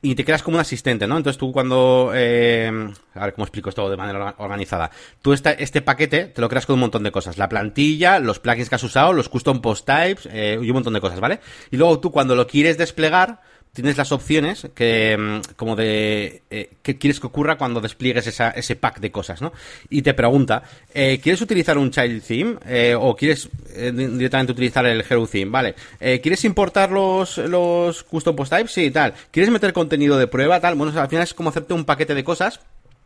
[0.02, 1.18] y te creas como un asistente, ¿no?
[1.18, 2.12] Entonces tú cuando...
[2.14, 2.72] Eh,
[3.14, 4.92] a ver cómo explico esto de manera organizada.
[5.22, 7.38] Tú este, este paquete te lo creas con un montón de cosas.
[7.38, 10.94] La plantilla, los plugins que has usado, los custom post types eh, y un montón
[10.94, 11.42] de cosas, ¿vale?
[11.70, 13.42] Y luego tú cuando lo quieres desplegar,
[13.74, 18.52] tienes las opciones que mm, como de eh, qué quieres que ocurra cuando despliegues esa,
[18.52, 19.54] ese pack de cosas, ¿no?
[19.90, 20.64] Y te pregunta,
[20.94, 25.52] eh, ¿quieres utilizar un child theme eh, o quieres eh, directamente utilizar el hero theme?
[25.52, 28.72] Vale, eh, ¿quieres importar los, los custom post types?
[28.72, 29.14] Sí, tal.
[29.32, 30.60] ¿Quieres meter contenido de prueba?
[30.60, 30.76] Tal.
[30.76, 32.60] Bueno, al final es como hacerte un paquete de cosas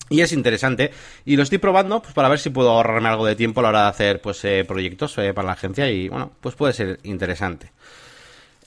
[0.10, 0.92] Y es interesante.
[1.26, 3.70] Y lo estoy probando pues, para ver si puedo ahorrarme algo de tiempo a la
[3.70, 5.90] hora de hacer pues, eh, proyectos eh, para la agencia.
[5.90, 7.72] Y bueno, pues puede ser interesante.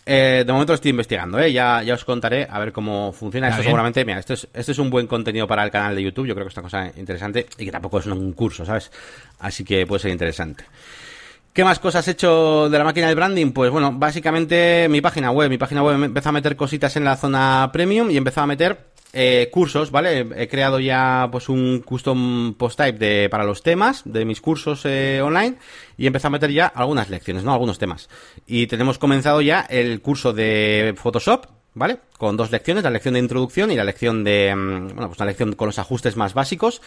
[0.08, 1.52] Eh, de momento lo estoy investigando, ¿eh?
[1.52, 3.48] ya, ya os contaré a ver cómo funciona.
[3.48, 6.26] Esto seguramente, mira, esto es, esto es un buen contenido para el canal de YouTube.
[6.26, 8.92] Yo creo que es una cosa interesante y que tampoco es un curso, ¿sabes?
[9.40, 10.64] Así que puede ser interesante.
[11.52, 13.50] ¿Qué más cosas he hecho de la máquina de branding?
[13.50, 15.50] Pues bueno, básicamente mi página web.
[15.50, 18.78] Mi página web empezó a meter cositas en la zona premium y empezó a meter
[19.18, 20.28] eh, cursos, ¿vale?
[20.36, 24.82] He creado ya pues un custom post type de, para los temas de mis cursos
[24.84, 25.56] eh, online
[25.96, 27.50] y empezado a meter ya algunas lecciones, ¿no?
[27.54, 28.10] Algunos temas.
[28.46, 32.00] Y tenemos comenzado ya el curso de Photoshop, ¿vale?
[32.18, 35.24] Con dos lecciones, la lección de introducción y la lección de, mm, bueno, pues la
[35.24, 36.82] lección con los ajustes más básicos.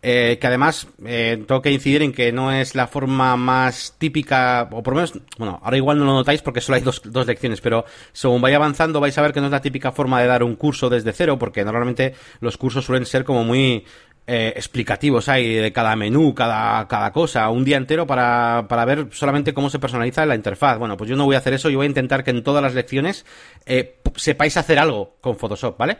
[0.00, 4.68] Eh, que además eh, tengo que incidir en que no es la forma más típica,
[4.70, 7.26] o por lo menos, bueno, ahora igual no lo notáis porque solo hay dos, dos
[7.26, 10.28] lecciones, pero según vaya avanzando vais a ver que no es la típica forma de
[10.28, 13.84] dar un curso desde cero, porque normalmente los cursos suelen ser como muy
[14.30, 19.08] eh, explicativos hay de cada menú, cada, cada cosa, un día entero para, para ver
[19.10, 20.78] solamente cómo se personaliza la interfaz.
[20.78, 22.62] Bueno, pues yo no voy a hacer eso, yo voy a intentar que en todas
[22.62, 23.24] las lecciones
[23.64, 25.96] eh, sepáis hacer algo con Photoshop, ¿vale?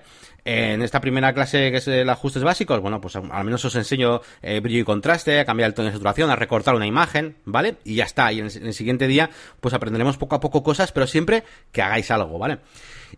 [0.51, 4.23] En esta primera clase que es el ajustes básicos, bueno, pues al menos os enseño
[4.41, 7.77] eh, brillo y contraste, a cambiar el tono de saturación, a recortar una imagen, ¿vale?
[7.85, 8.33] Y ya está.
[8.33, 9.29] Y en el, siguiente día,
[9.61, 12.61] pues aprenderemos poco a poco cosas, pero siempre que hagáis algo, ¿vale?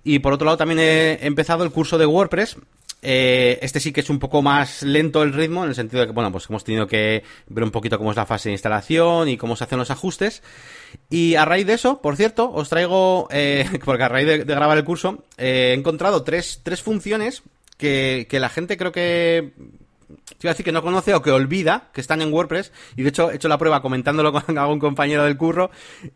[0.03, 2.57] Y por otro lado, también he empezado el curso de WordPress.
[3.03, 6.09] Eh, este sí que es un poco más lento el ritmo, en el sentido de
[6.09, 9.29] que, bueno, pues hemos tenido que ver un poquito cómo es la fase de instalación
[9.29, 10.43] y cómo se hacen los ajustes.
[11.09, 14.77] Y a raíz de eso, por cierto, os traigo, eh, porque a raíz de, grabar
[14.77, 17.43] el curso, eh, he encontrado tres, tres funciones
[17.77, 19.53] que, que la gente creo que
[20.11, 22.73] te iba a decir que no conoce o que olvida que están en WordPress.
[22.97, 25.71] Y de hecho he hecho la prueba comentándolo con algún compañero del curro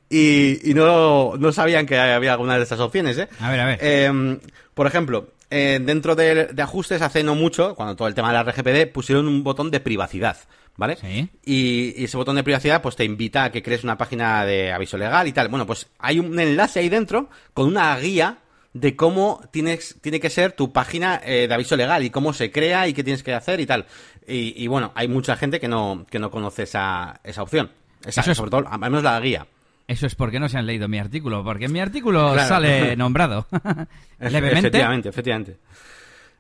[0.09, 3.19] y, y no, no, sabían que había alguna de estas opciones.
[3.19, 3.29] ¿eh?
[3.41, 3.79] A ver, a ver.
[3.81, 4.39] Eh,
[4.75, 8.35] por ejemplo, eh, dentro de, de, ajustes hace no mucho, cuando todo el tema de
[8.35, 10.37] la RGPD, pusieron un botón de privacidad.
[10.77, 10.97] ¿Vale?
[10.97, 11.29] Sí.
[11.45, 14.73] Y, y, ese botón de privacidad pues te invita a que crees una página de
[14.73, 15.47] aviso legal y tal.
[15.49, 18.39] Bueno, pues hay un enlace ahí dentro con una guía
[18.73, 22.51] de cómo tienes, tiene que ser tu página eh, de aviso legal y cómo se
[22.51, 23.87] crea y qué tienes que hacer y tal.
[24.27, 27.71] Y, y bueno, hay mucha gente que no, que no conoce esa, esa opción.
[28.05, 29.47] Esa, Eso es- sobre todo, al menos la guía.
[29.87, 32.49] Eso es porque no se han leído mi artículo, porque en mi artículo Claro.
[32.49, 33.47] sale nombrado.
[34.19, 34.59] Levemente.
[34.59, 35.57] Efectivamente, efectivamente.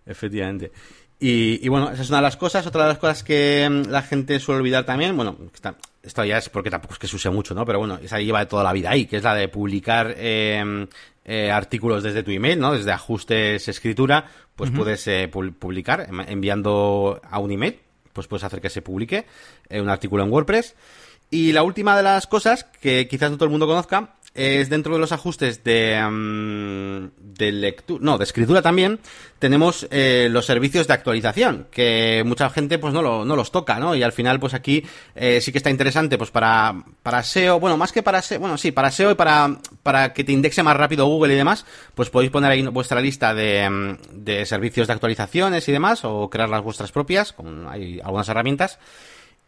[0.07, 0.73] Efectivamente.
[1.21, 2.67] Y, y bueno, esa es una de las cosas.
[2.67, 6.39] Otra de las cosas que mm, la gente suele olvidar también, bueno, está- esto ya
[6.39, 7.65] es porque tampoco es que se use mucho, ¿no?
[7.65, 10.87] Pero bueno, esa lleva de toda la vida ahí, que es la de publicar eh,
[11.25, 12.73] eh, artículos desde tu email, ¿no?
[12.75, 14.27] Desde ajustes escritura,
[14.57, 17.79] pues puedes eh, pu- publicar em- enviando a un email,
[18.13, 19.25] pues puedes hacer que se publique
[19.71, 20.75] eh, un artículo en WordPress.
[21.35, 24.95] Y la última de las cosas que quizás no todo el mundo conozca es dentro
[24.95, 28.99] de los ajustes de, mm, de lectura, no, de escritura también,
[29.39, 33.79] tenemos eh, los servicios de actualización, que mucha gente pues no, lo- no los toca,
[33.79, 33.95] ¿no?
[33.95, 37.77] Y al final pues aquí eh, sí que está interesante pues para, para SEO, bueno,
[37.77, 40.77] más que para SEO, bueno, sí, para SEO y para, para que te indexe más
[40.77, 41.65] rápido Google y demás,
[41.95, 46.29] pues podéis poner ahí vuestra lista de, mm, de servicios de actualizaciones y demás, o
[46.31, 48.79] crear las vuestras propias, con hay algunas herramientas.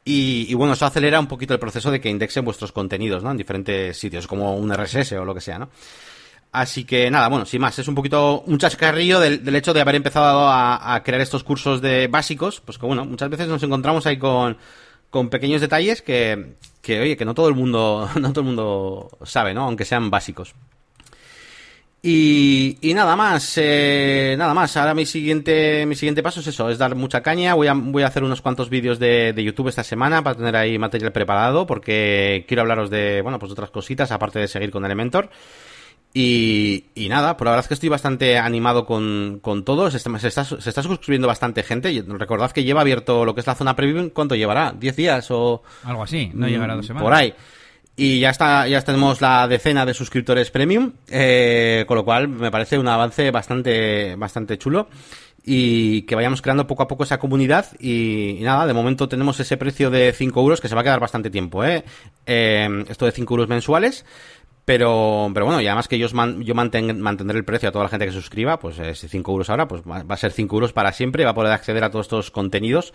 [0.09, 3.33] Y, bueno, eso acelera un poquito el proceso de que indexen vuestros contenidos, ¿no?
[3.33, 5.69] En diferentes sitios, como un RSS o lo que sea, ¿no?
[6.53, 9.81] Así que nada, bueno, sin más, es un poquito un chascarrillo del, del hecho de
[9.81, 13.65] haber empezado a, a crear estos cursos de básicos, pues que bueno, muchas veces nos
[13.65, 14.57] encontramos ahí con,
[15.11, 19.19] con pequeños detalles que, que, oye, que no todo el mundo, no todo el mundo
[19.25, 19.65] sabe, ¿no?
[19.65, 20.55] Aunque sean básicos.
[22.09, 24.77] Y, y nada más, eh, nada más.
[24.77, 27.55] Ahora mi siguiente, mi siguiente paso es eso, es dar mucha caña.
[27.55, 30.55] Voy a, voy a hacer unos cuantos vídeos de, de YouTube esta semana para tener
[30.55, 34.85] ahí material preparado, porque quiero hablaros de, bueno, pues otras cositas, aparte de seguir con
[34.85, 35.31] Elementor.
[36.15, 39.91] Y, y nada, por la verdad es que estoy bastante animado con, con todo.
[39.91, 42.05] Se está, se, está, se está suscribiendo bastante gente.
[42.07, 44.11] Recordad que lleva abierto lo que es la zona premium.
[44.11, 44.73] ¿Cuánto llevará?
[44.73, 45.65] ¿10 días o...?
[45.83, 47.03] Algo así, no llegará dos Mm, semanas.
[47.05, 47.35] Por ahí.
[47.99, 52.51] Y ya está, ya tenemos la decena de suscriptores premium, eh, con lo cual me
[52.51, 54.89] parece un avance bastante, bastante chulo.
[55.49, 57.67] Y que vayamos creando poco a poco esa comunidad.
[57.81, 61.01] Y, nada, de momento tenemos ese precio de 5 euros que se va a quedar
[61.01, 61.85] bastante tiempo, ¿eh?
[62.27, 64.05] Eh, esto de 5 euros mensuales.
[64.65, 67.85] Pero, pero bueno, y además que yo, man- yo manten- mantendré el precio a toda
[67.85, 70.33] la gente que suscriba, pues eh, si 5 euros ahora, pues va, va a ser
[70.33, 72.93] 5 euros para siempre, va a poder acceder a todos estos contenidos.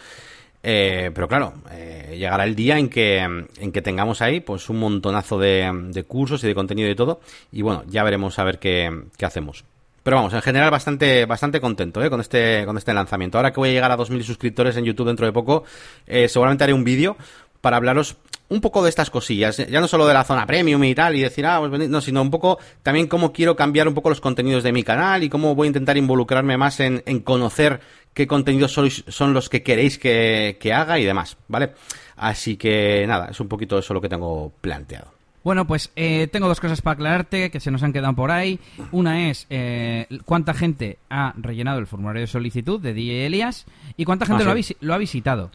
[0.63, 4.79] Eh, pero claro, eh, llegará el día en que, en que tengamos ahí pues un
[4.79, 7.19] montonazo de, cursos y de contenido y todo.
[7.51, 9.63] Y bueno, ya veremos a ver qué, qué hacemos.
[10.03, 12.09] Pero vamos, en general bastante, bastante contento ¿eh?
[12.09, 13.37] con, este, con este lanzamiento.
[13.37, 15.63] Ahora que voy a llegar a 2.000 suscriptores en YouTube dentro de poco,
[16.07, 17.17] eh, seguramente haré un vídeo
[17.61, 18.17] para hablaros
[18.49, 21.21] un poco de estas cosillas, ya no solo de la zona premium y tal, y
[21.21, 24.63] decir, ah, pues no, sino un poco también cómo quiero cambiar un poco los contenidos
[24.63, 27.79] de mi canal y cómo voy a intentar involucrarme más en, en conocer
[28.13, 31.71] qué contenidos sois, son los que queréis que, que haga y demás, ¿vale?
[32.17, 35.13] Así que nada, es un poquito eso lo que tengo planteado.
[35.43, 38.59] Bueno, pues eh, tengo dos cosas para aclararte que se nos han quedado por ahí.
[38.91, 43.65] Una es eh, cuánta gente ha rellenado el formulario de solicitud de DJ Elias
[43.97, 45.51] y cuánta gente Ah, ha lo ha visitado.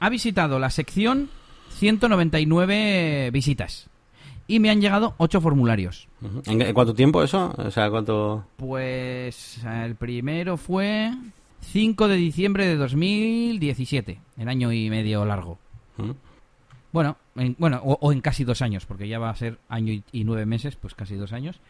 [0.00, 1.30] Ha visitado la sección
[1.78, 3.88] 199 visitas
[4.46, 6.08] y me han llegado 8 formularios.
[6.46, 7.54] ¿En, cuánto tiempo eso?
[7.56, 8.44] O sea, ¿cuánto...?
[8.56, 11.12] Pues el primero fue
[11.60, 15.58] 5 de diciembre de 2017, el año y medio largo.
[16.92, 19.92] Bueno, en, bueno o, o en casi dos años, porque ya va a ser año
[19.92, 21.60] y, y nueve meses, pues casi dos años.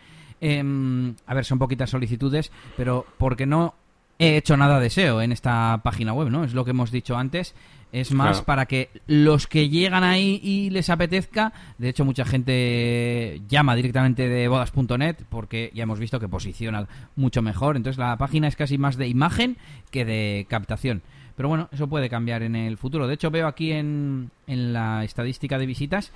[0.41, 3.75] Em, a ver, son poquitas solicitudes, pero porque no
[4.19, 6.45] he hecho nada de SEO en esta página web, ¿no?
[6.45, 7.55] Es lo que hemos dicho antes.
[7.91, 8.45] Es más Claro.
[8.45, 14.29] para que los que llegan ahí y les apetezca, de hecho mucha gente llama directamente
[14.29, 16.87] de bodas.net porque ya hemos visto que posiciona
[17.17, 19.57] mucho mejor, entonces la página es casi más de imagen
[19.91, 21.03] que de captación.
[21.37, 23.07] Pero bueno, eso puede cambiar en el futuro.
[23.07, 26.13] De hecho, veo aquí en, en la estadística de visitas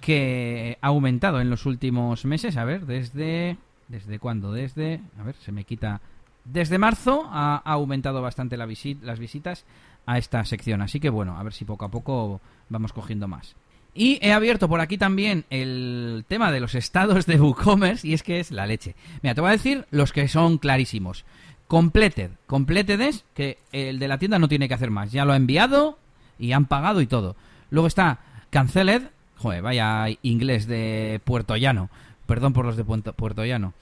[0.00, 2.56] que ha aumentado en los últimos meses.
[2.56, 3.56] A ver, desde.
[3.88, 4.52] ¿Desde cuándo?
[4.52, 5.00] Desde.
[5.18, 6.00] A ver, se me quita.
[6.44, 9.64] Desde marzo ha, ha aumentado bastante la visi- las visitas
[10.06, 10.82] a esta sección.
[10.82, 13.54] Así que bueno, a ver si poco a poco vamos cogiendo más.
[13.94, 18.22] Y he abierto por aquí también el tema de los estados de WooCommerce y es
[18.22, 18.96] que es la leche.
[19.22, 21.24] Mira, te voy a decir los que son clarísimos.
[21.68, 22.32] Completed.
[22.46, 25.12] Completed es que el de la tienda no tiene que hacer más.
[25.12, 25.98] Ya lo ha enviado
[26.38, 27.36] y han pagado y todo.
[27.70, 28.18] Luego está
[28.50, 29.02] Canceled.
[29.36, 31.88] Joder, vaya inglés de Puerto Llano.
[32.26, 33.74] Perdón por los de Puerto, Llano.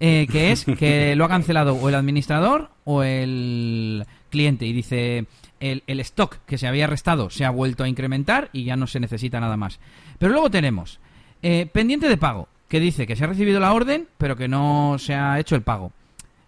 [0.00, 4.64] Eh, que es que lo ha cancelado o el administrador o el cliente.
[4.64, 5.26] Y dice,
[5.60, 8.86] el, el stock que se había restado se ha vuelto a incrementar y ya no
[8.86, 9.78] se necesita nada más.
[10.18, 10.98] Pero luego tenemos
[11.42, 14.96] eh, pendiente de pago, que dice que se ha recibido la orden, pero que no
[14.98, 15.92] se ha hecho el pago.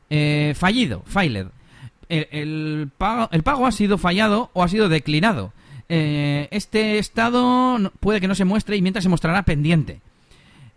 [0.09, 1.49] Eh, fallido, failed.
[2.09, 5.53] El, el pago, el pago ha sido fallado o ha sido declinado.
[5.89, 10.01] Eh, este estado puede que no se muestre y mientras se mostrará pendiente.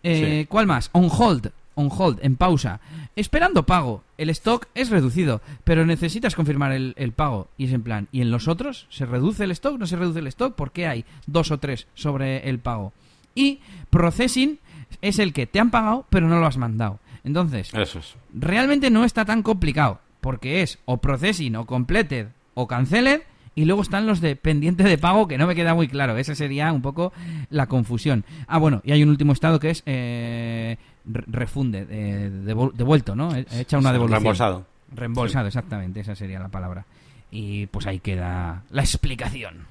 [0.03, 0.45] Sí.
[0.49, 0.89] ¿Cuál más?
[0.91, 1.51] On hold.
[1.75, 2.79] On hold, en pausa.
[3.15, 4.03] Esperando pago.
[4.17, 7.47] El stock es reducido, pero necesitas confirmar el, el pago.
[7.57, 8.87] Y es en plan, ¿y en los otros?
[8.89, 9.77] ¿Se reduce el stock?
[9.79, 10.53] ¿No se reduce el stock?
[10.55, 12.91] ¿Por qué hay dos o tres sobre el pago?
[13.33, 13.59] Y
[13.89, 14.59] processing
[15.01, 16.99] es el que te han pagado, pero no lo has mandado.
[17.23, 18.15] Entonces, Eso es.
[18.33, 23.21] realmente no está tan complicado, porque es o processing o completed o canceled
[23.55, 26.17] y luego están los de pendiente de pago que no me queda muy claro.
[26.17, 27.13] Esa sería un poco
[27.49, 28.25] la confusión.
[28.47, 30.77] Ah, bueno, y hay un último estado que es eh,
[31.07, 33.35] refunde, eh, devuelto, ¿no?
[33.35, 34.19] He- Hecha una devolución.
[34.21, 34.65] Reembolsado.
[34.93, 36.85] Reembolsado, exactamente, esa sería la palabra.
[37.31, 39.67] Y pues ahí queda la explicación.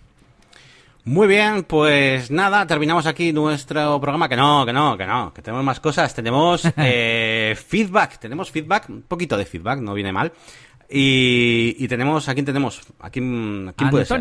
[1.07, 4.28] Muy bien, pues nada, terminamos aquí nuestro programa.
[4.28, 6.14] Que no, que no, que no, que tenemos más cosas.
[6.14, 10.32] Tenemos eh, feedback, tenemos feedback, un poquito de feedback, no viene mal.
[10.89, 12.80] Y, y tenemos, ¿a quién tenemos?
[13.01, 14.18] ¿A quién, a quién puede ser?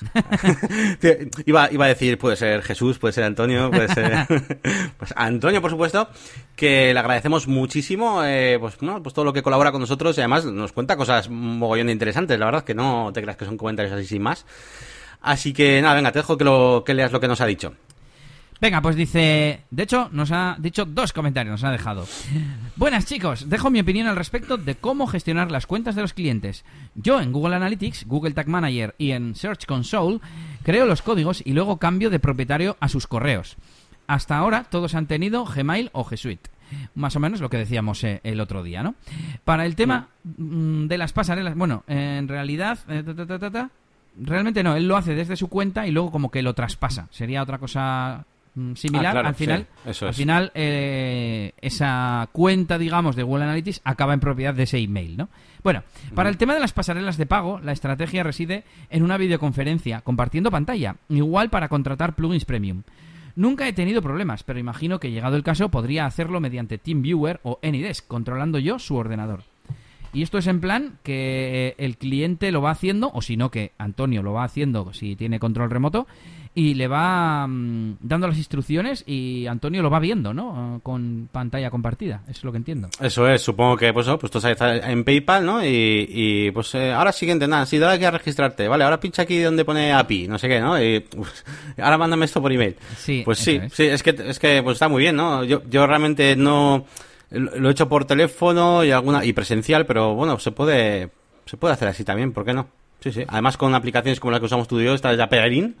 [1.46, 4.26] Iba, iba a decir, puede ser Jesús, puede ser Antonio, puede ser...
[4.98, 6.08] pues Antonio, por supuesto,
[6.56, 10.20] que le agradecemos muchísimo, eh, pues, bueno, pues todo lo que colabora con nosotros y
[10.20, 13.56] además nos cuenta cosas mogollón de interesantes, la verdad que no te creas que son
[13.56, 14.46] comentarios así sin más.
[15.20, 17.74] Así que nada, venga, te dejo que, lo, que leas lo que nos ha dicho.
[18.60, 19.60] Venga, pues dice.
[19.70, 22.06] De hecho, nos ha dicho dos comentarios, nos ha dejado.
[22.76, 26.64] Buenas chicos, dejo mi opinión al respecto de cómo gestionar las cuentas de los clientes.
[26.96, 30.18] Yo en Google Analytics, Google Tag Manager y en Search Console
[30.64, 33.56] creo los códigos y luego cambio de propietario a sus correos.
[34.08, 36.50] Hasta ahora todos han tenido Gmail o G Suite.
[36.94, 38.94] Más o menos lo que decíamos eh, el otro día, ¿no?
[39.44, 43.04] Para el tema mm, de las pasarelas, bueno, en realidad, eh,
[44.20, 47.06] realmente no, él lo hace desde su cuenta y luego como que lo traspasa.
[47.10, 48.26] Sería otra cosa
[48.74, 49.06] similar.
[49.06, 50.16] Ah, claro, al final, sí, eso al es.
[50.16, 55.28] final eh, esa cuenta, digamos, de Google Analytics acaba en propiedad de ese email, ¿no?
[55.62, 55.82] Bueno,
[56.14, 60.50] para el tema de las pasarelas de pago, la estrategia reside en una videoconferencia compartiendo
[60.50, 62.82] pantalla, igual para contratar plugins premium.
[63.34, 67.58] Nunca he tenido problemas, pero imagino que llegado el caso podría hacerlo mediante TeamViewer o
[67.62, 69.44] AnyDesk, controlando yo su ordenador.
[70.12, 73.72] Y esto es en plan que el cliente lo va haciendo, o si no, que
[73.78, 76.06] Antonio lo va haciendo si tiene control remoto,
[76.58, 80.76] y le va mm, dando las instrucciones y Antonio lo va viendo, ¿no?
[80.76, 82.88] Eh, Con pantalla compartida, eso es lo que entiendo.
[83.00, 85.64] Eso es, supongo que pues, oh, pues tú estás en PayPal, ¿no?
[85.64, 85.68] Y,
[86.08, 89.38] y, pues eh, ahora siguiente, nada, sí, dale aquí a registrarte, vale, ahora pincha aquí
[89.38, 90.82] donde pone API, no sé qué, ¿no?
[90.82, 91.04] Y
[91.80, 92.74] ahora mándame esto por email.
[92.96, 93.72] Sí, Pues sí, es.
[93.72, 95.44] sí, es que, es que pues está muy bien, ¿no?
[95.44, 96.86] Yo, yo realmente no
[97.30, 101.10] lo he hecho por teléfono y alguna y presencial, pero bueno, se puede
[101.44, 102.66] se puede hacer así también, ¿por qué no?
[102.98, 103.22] Sí, sí.
[103.28, 105.76] Además con aplicaciones como la que usamos tú y yo, esta de Aperin,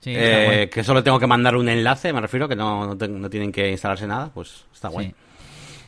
[0.00, 3.08] Sí, eh, que solo tengo que mandar un enlace, me refiero, que no, no, te-
[3.08, 5.06] no tienen que instalarse nada, pues está guay.
[5.08, 5.14] Sí.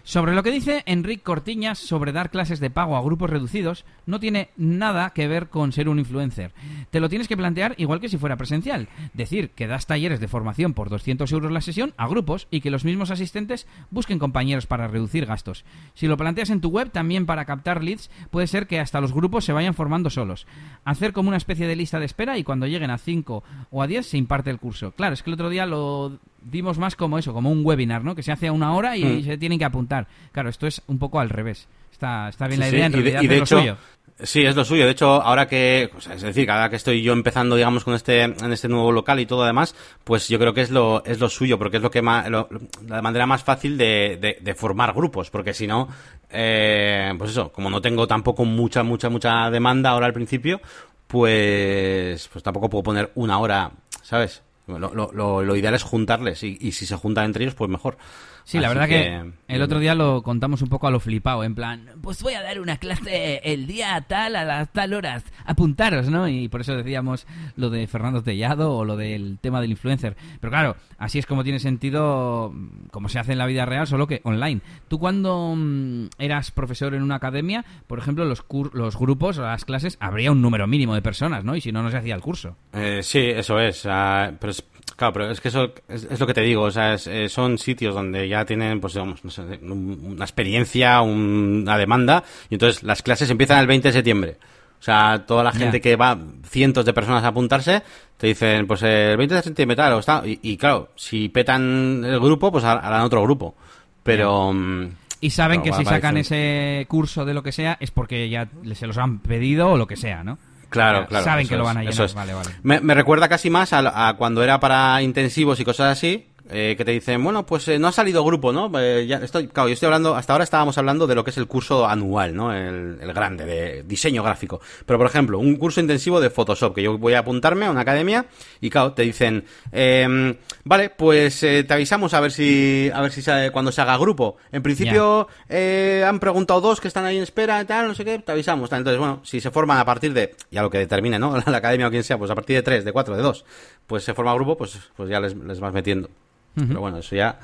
[0.03, 4.18] Sobre lo que dice Enric Cortiñas sobre dar clases de pago a grupos reducidos, no
[4.18, 6.53] tiene nada que ver con ser un influencer.
[6.90, 8.88] Te lo tienes que plantear igual que si fuera presencial.
[9.12, 12.70] Decir que das talleres de formación por 200 euros la sesión a grupos y que
[12.70, 15.64] los mismos asistentes busquen compañeros para reducir gastos.
[15.94, 19.12] Si lo planteas en tu web también para captar leads, puede ser que hasta los
[19.12, 20.46] grupos se vayan formando solos.
[20.84, 23.86] Hacer como una especie de lista de espera y cuando lleguen a 5 o a
[23.86, 24.92] 10 se imparte el curso.
[24.92, 28.14] Claro, es que el otro día lo dimos más como eso, como un webinar, ¿no?
[28.14, 29.24] Que se hace a una hora y Mm.
[29.24, 30.07] se tienen que apuntar.
[30.32, 31.68] Claro, esto es un poco al revés.
[31.93, 33.45] Está, está bien Sí, la sí, idea, en y de- realidad y de es lo
[33.45, 33.76] hecho, suyo.
[34.22, 34.84] Sí, es lo suyo.
[34.84, 38.22] De hecho, ahora que, sea, es decir, cada que estoy yo empezando, digamos, con este,
[38.22, 39.74] en este nuevo local y todo además,
[40.05, 42.47] pues yo creo que es lo, es lo suyo, porque es lo que más, lo-
[42.86, 45.88] la manera más fácil de, de- de formar grupos, porque si no,
[46.30, 50.61] eh, pues eso, como no tengo tampoco mucha, mucha, mucha demanda ahora al principio,
[51.07, 53.70] pues, pues tampoco puedo poner una hora,
[54.03, 54.43] ¿sabes?
[54.78, 57.96] Lo, lo, lo- ideal es juntarles y, y si se juntan entre ellos, pues mejor.
[58.45, 61.55] Sí, la verdad que, el otro día lo contamos un poco a lo flipado, en
[61.55, 66.09] plan, pues voy a dar una clase el día tal, a las tal horas, apuntaros,
[66.09, 66.28] ¿no?
[66.28, 67.26] Y por eso decíamos
[67.57, 70.16] lo de Fernando Tellado o lo del tema del influencer.
[70.41, 73.86] Pero claro, así es como tiene sentido, mm, como se hace en la vida real,
[73.86, 74.61] solo que online.
[74.88, 79.43] Tú cuando mm, eras profesor en una academia, por ejemplo, los, cur- los grupos o
[79.43, 81.57] las clases, habría un número mínimo de personas, ¿no?
[81.57, 82.57] Y si no, no se hacía el curso.
[82.72, 83.86] Eh, sí, eso es.
[83.86, 84.64] ah, pero es,
[84.97, 86.62] claro, pero es que eso es, es lo que te digo.
[86.62, 90.24] O sea, es, eh, son sitios donde ya tienen, pues, digamos, no sé, un- una
[90.24, 92.24] experiencia, un- una demanda.
[92.49, 94.37] Y entonces las clases empiezan el 20 de septiembre.
[94.81, 96.16] O sea, toda la gente que va,
[96.49, 97.83] cientos de personas a apuntarse,
[98.16, 100.22] te dicen, pues el 20 de septiembre tal, o está.
[100.24, 103.55] Y, y claro, si petan el grupo, pues har- harán otro grupo.
[104.03, 104.53] Pero.
[104.55, 104.89] mm,
[105.20, 108.87] Y saben que si sacan ese curso de lo que sea es porque ya se
[108.87, 110.39] los han pedido o lo que sea, ¿no?
[110.70, 111.24] Claro, claro.
[111.24, 111.93] Saben que lo van a llenar.
[111.93, 112.14] eso es.
[112.14, 112.49] Vale, vale.
[112.62, 116.74] Me, me recuerda casi más a, a cuando era para intensivos y cosas así, eh,
[116.76, 118.70] que te dicen, bueno, pues eh, no ha salido grupo, ¿no?
[118.78, 121.38] Eh, ya estoy, claro, yo estoy hablando, hasta ahora estábamos hablando de lo que es
[121.38, 122.53] el curso anual, ¿no?
[122.53, 124.61] El, el grande, de diseño gráfico.
[124.86, 127.82] Pero, por ejemplo, un curso intensivo de Photoshop, que yo voy a apuntarme a una
[127.82, 128.26] academia
[128.61, 133.12] y, claro, te dicen, em, vale, pues eh, te avisamos a ver si, a ver
[133.12, 134.36] si sale cuando se haga grupo.
[134.53, 138.18] En principio, eh, han preguntado dos que están ahí en espera tal, no sé qué,
[138.18, 138.70] te avisamos.
[138.70, 138.78] tal.
[138.78, 141.36] Entonces, bueno, si se forman a partir de, ya lo que determine, ¿no?
[141.46, 143.44] La academia o quien sea, pues a partir de tres, de cuatro, de dos,
[143.86, 146.09] pues se forma grupo, pues, pues ya les, les vas metiendo.
[146.55, 147.38] Pero bueno, eso ya.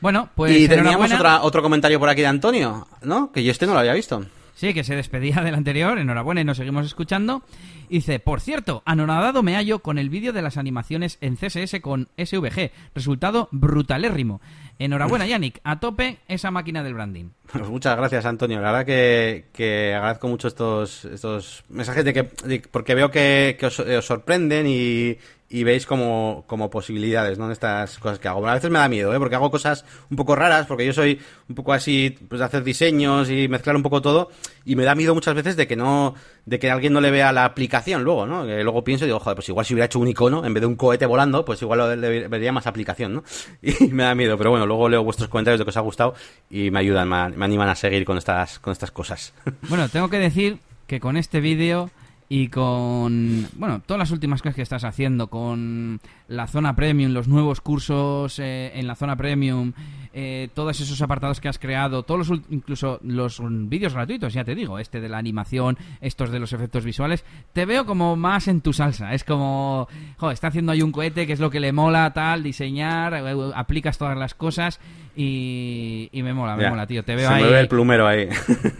[0.00, 3.32] Bueno, pues y teníamos otra, otro comentario por aquí de Antonio, ¿no?
[3.32, 4.24] Que yo este no lo había visto.
[4.54, 5.98] Sí, que se despedía del anterior.
[5.98, 7.42] Enhorabuena y nos seguimos escuchando.
[7.88, 12.08] Dice, por cierto, anonadado me hallo con el vídeo de las animaciones en CSS con
[12.16, 12.70] SVG.
[12.94, 14.40] Resultado brutalérrimo.
[14.80, 15.60] Enhorabuena, Yannick.
[15.64, 17.26] A tope esa máquina del branding.
[17.52, 18.60] Pues muchas gracias, Antonio.
[18.60, 23.56] La verdad que, que agradezco mucho estos, estos mensajes de que, de- porque veo que,
[23.58, 25.16] que os, eh, os sorprenden y,
[25.50, 27.50] y veis como, como posibilidades, ¿no?
[27.50, 28.40] Estas cosas que hago.
[28.40, 29.18] Bueno, a veces me da miedo, ¿eh?
[29.18, 32.62] Porque hago cosas un poco raras, porque yo soy un poco así, pues de hacer
[32.62, 34.30] diseños y mezclar un poco todo,
[34.66, 37.32] y me da miedo muchas veces de que no, de que alguien no le vea
[37.32, 38.44] la aplicación luego, ¿no?
[38.44, 40.66] Luego pienso y digo, joder, pues igual si hubiera hecho un icono en vez de
[40.66, 43.24] un cohete volando, pues igual le vería más aplicación, ¿no?
[43.62, 46.14] Y me da miedo, pero bueno, luego leo vuestros comentarios de que os ha gustado
[46.50, 49.32] y me ayudan, me, me animan a seguir con estas, con estas cosas.
[49.68, 51.90] Bueno, tengo que decir que con este vídeo
[52.28, 57.26] y con, bueno, todas las últimas cosas que estás haciendo, con la zona premium, los
[57.26, 59.72] nuevos cursos eh, en la zona premium,
[60.12, 64.54] eh, todos esos apartados que has creado, todos los, incluso los vídeos gratuitos, ya te
[64.54, 68.60] digo, este de la animación, estos de los efectos visuales, te veo como más en
[68.60, 69.14] tu salsa.
[69.14, 72.42] Es como, joder, está haciendo ahí un cohete, que es lo que le mola, tal,
[72.42, 74.80] diseñar, eh, aplicas todas las cosas
[75.16, 76.70] y, y me mola, me Ya.
[76.70, 77.02] mola, tío.
[77.04, 77.42] Te veo Se ahí.
[77.44, 78.28] me ve el plumero ahí.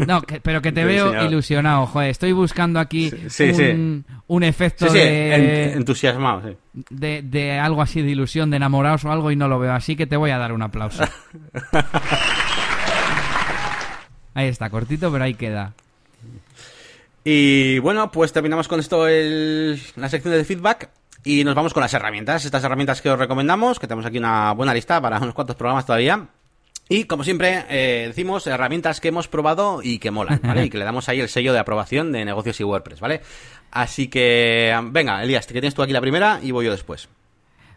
[0.07, 2.11] No, que- pero que te veo ilusionado, joder.
[2.11, 4.13] Estoy buscando aquí Sí, un, sí.
[4.27, 5.35] un efecto de,
[5.73, 6.57] en- entusiasmado, sí.
[6.91, 9.72] De, de algo así de ilusión, de enamorados o algo y no lo veo.
[9.72, 11.05] Así que te voy a dar un aplauso.
[14.35, 15.72] Ahí está, cortito, pero ahí queda.
[17.24, 20.91] Y bueno, pues terminamos con esto el- la sección de feedback
[21.24, 22.45] y nos vamos con las herramientas.
[22.45, 25.85] Estas herramientas que os recomendamos, que tenemos aquí una buena lista para unos cuantos programas
[25.87, 26.26] todavía.
[26.89, 30.64] Y como siempre, eh, decimos herramientas que hemos probado y que molan, ¿vale?
[30.64, 33.20] y que le damos ahí el sello de aprobación de negocios y WordPress, ¿vale?
[33.70, 37.09] Así que, venga, Elías, que tienes tú aquí la primera y voy yo después.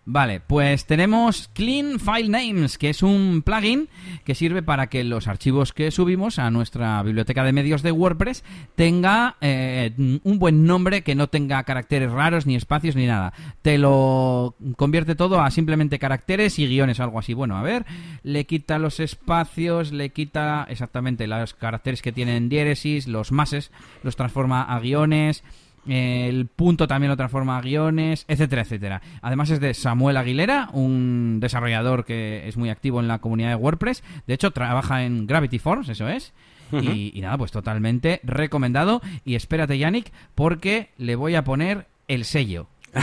[0.03, 3.87] Vale, pues tenemos Clean File Names, que es un plugin
[4.25, 8.43] que sirve para que los archivos que subimos a nuestra biblioteca de medios de WordPress
[8.73, 9.91] tenga eh,
[10.23, 13.31] un buen nombre que no tenga caracteres raros, ni espacios, ni nada.
[13.61, 17.35] Te lo convierte todo a simplemente caracteres y guiones, algo así.
[17.35, 17.85] Bueno, a ver,
[18.23, 23.71] le quita los espacios, le quita exactamente los caracteres que tienen diéresis, los mases,
[24.01, 25.43] los transforma a guiones
[25.87, 29.01] El punto también lo transforma a guiones, etcétera, etcétera.
[29.21, 33.55] Además es de Samuel Aguilera, un desarrollador que es muy activo en la comunidad de
[33.55, 34.03] WordPress.
[34.27, 36.33] De hecho, trabaja en Gravity Force, eso es.
[36.71, 39.01] y, y nada, pues totalmente recomendado.
[39.25, 42.67] Y espérate, Yannick, porque le voy a poner el sello.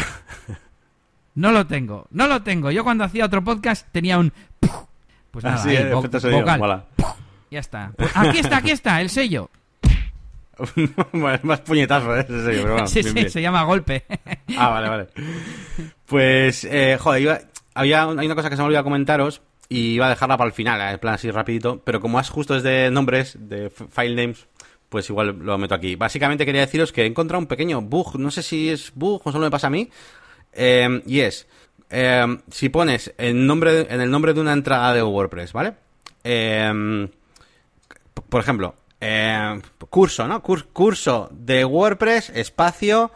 [1.34, 2.70] No lo tengo, no lo tengo.
[2.72, 4.32] Yo cuando hacía otro podcast tenía un...
[5.30, 6.02] Pues nada, Así, ahí, vo-
[6.40, 6.58] vocal.
[7.50, 7.92] Ya está.
[7.96, 9.48] Pues aquí está, aquí está, el sello.
[11.42, 12.26] Más puñetazo, ¿eh?
[12.28, 13.30] Bueno, sí, bien, sí, bien.
[13.30, 14.04] se llama golpe.
[14.56, 15.06] Ah, vale, vale.
[16.06, 17.40] Pues, eh, joder, iba-
[17.74, 20.54] había, hay una cosa que se me olvidó comentaros y iba a dejarla para el
[20.54, 24.14] final, eh, en plan así rapidito, pero como es justo es de nombres, de file
[24.14, 24.46] names,
[24.88, 25.94] pues igual lo meto aquí.
[25.96, 29.30] Básicamente quería deciros que he encontrado un pequeño bug, no sé si es bug o
[29.32, 29.90] solo me pasa a mí,
[30.54, 31.46] eh, y es,
[31.90, 35.74] eh, si pones el nombre, en el nombre de una entrada de WordPress, ¿vale?
[38.14, 40.42] P- por ejemplo, eh, curso, ¿no?
[40.42, 43.10] Cur- curso de WordPress, espacio,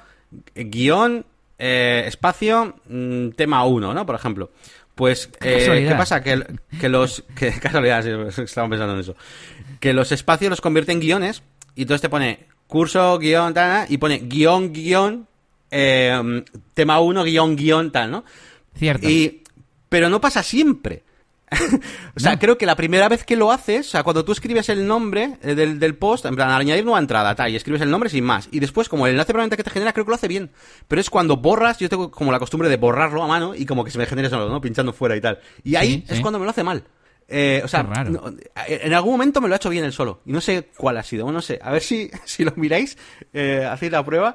[0.54, 1.24] guion,
[1.58, 4.06] eh, espacio, mm, tema 1, ¿no?
[4.06, 4.50] Por ejemplo.
[4.94, 5.86] Pues, eh.
[5.88, 6.22] ¿qué pasa?
[6.22, 6.44] Que,
[6.80, 7.24] que los...
[7.34, 9.16] Que, casualidad, sí, estaba pensando en eso.
[9.80, 11.42] Que los espacios los convierte en guiones
[11.74, 15.26] y entonces te pone curso, guion, tal, y pone guion, guion,
[16.74, 18.24] tema 1, guion, guion, tal, ¿no?
[18.76, 19.08] Cierto.
[19.08, 19.42] Y,
[19.88, 21.02] pero no pasa siempre.
[22.16, 22.38] o sea, No.
[22.38, 25.38] creo que la primera vez que lo haces, o sea, cuando tú escribes el nombre
[25.42, 28.10] eh, del, del post, en plan, al añadir nueva entrada, tal, y escribes el nombre
[28.10, 28.48] sin más.
[28.50, 30.50] Y después, como el enlace probablemente que te genera, creo que lo hace bien.
[30.88, 33.84] Pero es cuando borras, yo tengo como la costumbre de borrarlo a mano y como
[33.84, 34.60] que se me genere solo, ¿no?
[34.60, 35.38] Pinchando fuera y tal.
[35.62, 36.22] Y ahí Sí, es sí.
[36.22, 36.84] cuando me lo hace mal.
[37.28, 38.24] Eh, o sea, no,
[38.66, 40.20] en algún momento me lo ha hecho bien el solo.
[40.26, 41.24] Y no sé cuál ha sido.
[41.24, 41.58] Bueno, no sé.
[41.62, 42.98] A ver si, si lo miráis,
[43.32, 44.34] eh, hacéis la prueba.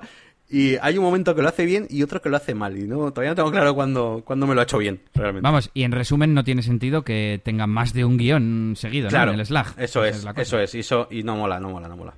[0.49, 2.77] Y hay un momento que lo hace bien y otro que lo hace mal.
[2.77, 5.41] Y no, todavía no tengo claro cuándo, cuándo me lo ha hecho bien, realmente.
[5.43, 9.27] Vamos, y en resumen no tiene sentido que tenga más de un guion seguido, claro,
[9.27, 9.33] ¿no?
[9.33, 9.77] En el Slack.
[9.77, 10.73] Eso es, eso es.
[10.75, 12.13] Y, eso, y no mola, no mola, no mola.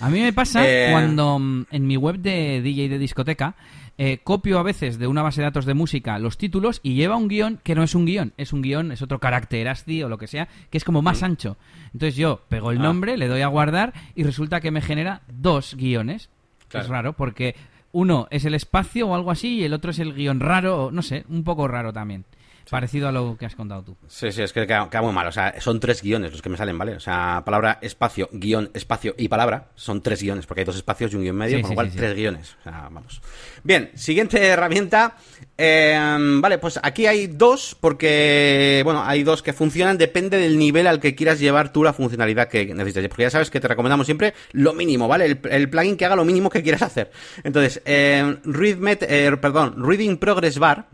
[0.00, 3.54] A mí me pasa Eh, cuando mm, en mi web de DJ de discoteca
[3.98, 7.16] eh, copio a veces de una base de datos de música los títulos y lleva
[7.16, 10.10] un guion que no es un guion, es un guion, es otro carácter ASCII o
[10.10, 11.56] lo que sea, que es como más ancho.
[11.94, 12.82] Entonces yo pego el Ah.
[12.82, 16.28] nombre, le doy a guardar y resulta que me genera dos guiones.
[16.68, 16.84] Claro.
[16.84, 17.54] Es raro porque
[17.92, 20.90] uno es el espacio o algo así y el otro es el guion raro, o
[20.90, 22.24] no sé, un poco raro también.
[22.68, 23.96] Parecido a lo que has contado tú.
[24.08, 25.28] Sí, sí, es que queda, queda muy mal.
[25.28, 26.96] O sea, son tres guiones los que me salen, ¿vale?
[26.96, 31.12] O sea, palabra, espacio, guion, espacio y palabra son tres guiones, porque hay dos espacios
[31.12, 32.56] y un guion medio, Sí, con lo cual sí, tres guiones.
[32.58, 33.22] O sea, vamos.
[33.62, 35.16] Bien, siguiente herramienta.
[35.58, 35.98] Eh,
[36.40, 41.00] vale, pues aquí hay dos, porque, bueno, hay dos que funcionan, depende del nivel al
[41.00, 43.08] que quieras llevar tú la funcionalidad que necesites.
[43.08, 45.24] Porque ya sabes que te recomendamos siempre lo mínimo, ¿vale?
[45.26, 47.10] El, el plugin que haga lo mínimo que quieras hacer.
[47.42, 50.86] Entonces, eh, ReadMet, eh, perdón, Reading Progress Bar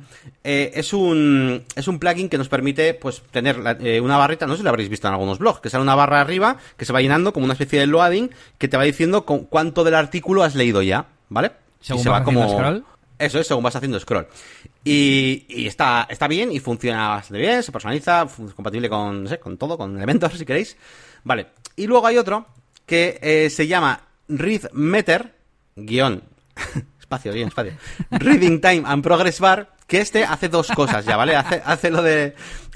[0.44, 4.46] eh, es un es un plugin que nos permite pues tener la- eh, una barrita,
[4.46, 6.84] no sé si lo habréis visto en algunos blogs, que sale una barra arriba que
[6.84, 9.94] se va llenando como una especie de loading que te va diciendo con cuánto del
[9.94, 11.50] artículo has leído ya, ¿vale?
[11.80, 12.84] Según Y se vas va haciendo como scroll.
[13.24, 14.26] Eso es, según vas haciendo scroll.
[14.84, 19.38] Y, está, está bien y funciona bastante bien, se personaliza, es compatible con, no sé,
[19.38, 20.76] con todo, con elementos si queréis.
[21.24, 21.48] Vale.
[21.76, 22.46] Y luego hay otro
[22.84, 25.34] que eh, se llama ReadMeter,
[25.76, 26.22] guion,
[27.00, 27.72] espacio, guion, espacio,
[28.10, 31.36] Reading Time and Progress Bar, que este hace dos cosas ya, ¿vale?
[31.36, 32.34] Hace, hace lo de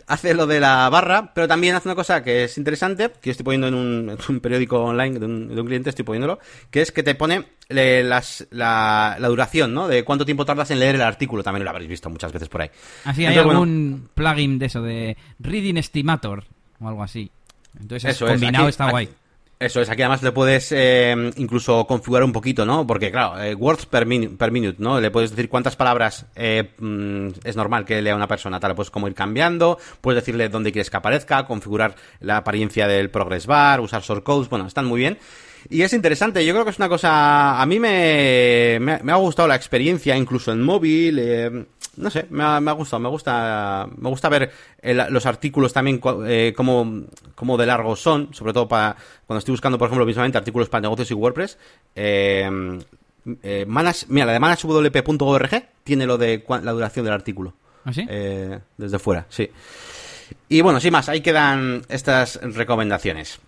[0.09, 3.31] hace lo de la barra, pero también hace una cosa que es interesante, que yo
[3.33, 6.39] estoy poniendo en un, en un periódico online de un, de un cliente, estoy poniéndolo,
[6.71, 9.89] que es que te pone eh, las, la, la duración, ¿no?
[9.89, 12.63] De cuánto tiempo tardas en leer el artículo, también lo habréis visto muchas veces por
[12.63, 12.71] ahí.
[13.05, 16.45] Así hay Entonces, bueno, algún plugin de eso, de Reading Estimator
[16.81, 17.31] o algo así.
[17.81, 19.09] Entonces Eso es, es, combinado aquí- está aquí- guay.
[19.59, 22.87] Eso es, aquí además le puedes eh, incluso configurar un poquito, ¿no?
[22.87, 25.01] Porque claro, eh, words per, minu- per minute, ¿no?
[25.01, 28.91] Le puedes decir cuántas palabras eh, mm, es normal que lea una persona, tal, puedes
[28.91, 33.81] como ir cambiando, puedes decirle dónde quieres que aparezca, configurar la apariencia del progress bar,
[33.81, 35.19] usar shortcodes, bueno, están muy bien.
[35.69, 39.13] Y es interesante, yo creo que es una cosa, a mí me, me, ha- me
[39.13, 43.01] ha gustado la experiencia, incluso en móvil, eh, no sé, me ha, me ha gustado,
[43.01, 44.51] me gusta, me gusta ver
[44.81, 47.05] el- los artículos también, eh, cómo,
[47.35, 48.97] cómo de largos son, sobre todo para
[49.27, 51.59] cuando estoy buscando, por ejemplo, mismamente artículos para negocios y WordPress.
[51.95, 52.79] Eh,
[53.43, 55.51] eh, mira, la de managewp.org
[55.83, 57.55] tiene lo de la duración del artículo.
[57.85, 58.05] ¿Ah, sí?
[58.09, 59.51] Eh, desde fuera, sí.
[60.49, 63.39] Y bueno, sin más, ahí quedan estas recomendaciones.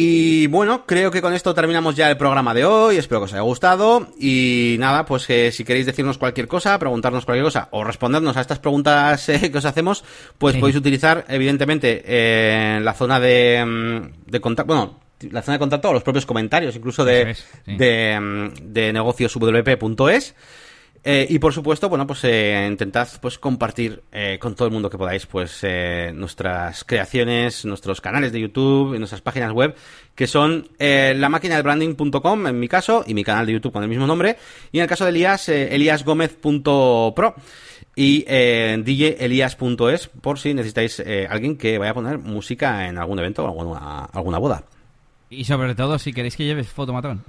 [0.00, 2.98] Y bueno, creo que con esto terminamos ya el programa de hoy.
[2.98, 4.06] Espero que os haya gustado.
[4.16, 8.40] Y nada, pues que si queréis decirnos cualquier cosa, preguntarnos cualquier cosa o respondernos a
[8.42, 10.04] estas preguntas eh, que os hacemos,
[10.38, 10.60] pues Sí.
[10.60, 14.72] podéis utilizar, evidentemente, eh, la zona de, mm, de contacto.
[14.72, 15.00] Bueno,
[15.32, 17.76] la zona de contacto o los propios comentarios, incluso de, Eso es, sí.
[17.76, 20.34] de, mm, de negocioswp.es.
[21.04, 24.90] Eh, y por supuesto, bueno, pues eh, intentad pues compartir eh, con todo el mundo
[24.90, 29.74] que podáis pues eh, nuestras creaciones, nuestros canales de YouTube nuestras páginas web,
[30.14, 33.72] que son eh, la máquina de branding.com en mi caso y mi canal de YouTube
[33.72, 34.36] con el mismo nombre.
[34.72, 37.34] Y en el caso de Elías, eliasgomez.pro
[37.94, 43.44] y eh, djelias.es por si necesitáis alguien que vaya a poner música en algún evento
[43.44, 44.64] o alguna, alguna boda.
[45.30, 47.22] Y sobre todo si queréis que lleves fotomatón.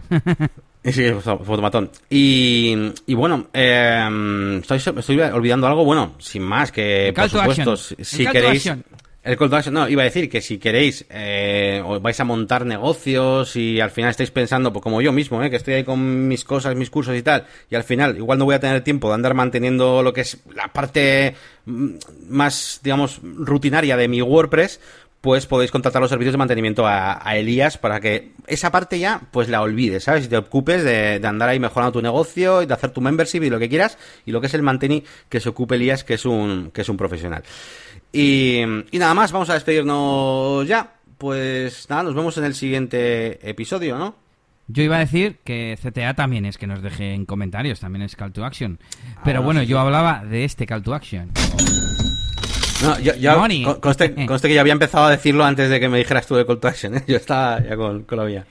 [0.84, 1.92] Y Sí, foto- fotomatón.
[2.10, 2.74] Y,
[3.06, 8.06] y bueno, eh, estoy, estoy olvidando algo, bueno, sin más, que por supuesto, action.
[8.06, 8.72] si, El queréis...
[9.22, 12.24] El call to action, no, iba a decir que si queréis, eh, o vais a
[12.24, 15.84] montar negocios y al final estáis pensando, pues como yo mismo, eh, que estoy ahí
[15.84, 18.82] con mis cosas, mis cursos y tal, y al final igual no voy a tener
[18.82, 21.36] tiempo de andar manteniendo lo que es la parte
[21.66, 21.90] mm,
[22.30, 24.80] más, digamos, rutinaria de mi WordPress,
[25.22, 29.22] pues podéis contratar los servicios de mantenimiento a, a Elías para que esa parte ya
[29.32, 30.26] pues la olvides, ¿sabes?
[30.26, 33.44] Y te ocupes de, de andar ahí mejorando tu negocio y de hacer tu membership
[33.44, 36.14] y lo que quieras y lo que es el manteni que se ocupe Elías que
[36.14, 37.44] es un que es un profesional.
[38.14, 38.62] Y,
[38.92, 40.94] y nada más, vamos a despedirnos ya.
[41.18, 44.16] Pues nada, nos vemos en el siguiente episodio, ¿no?
[44.68, 48.16] Yo iba a decir que CTA también es que nos deje en comentarios, también es
[48.16, 48.80] call to action.
[49.26, 51.30] Pero Ah, bueno, sí, yo hablaba de este call to action.
[52.82, 53.64] No, yo, yo- Money.
[53.82, 56.46] conste, conste que ya había empezado a decirlo antes de que me dijeras tú de
[56.46, 57.04] Call to Action, ¿eh?
[57.08, 58.46] Yo estaba ya con, con la mía.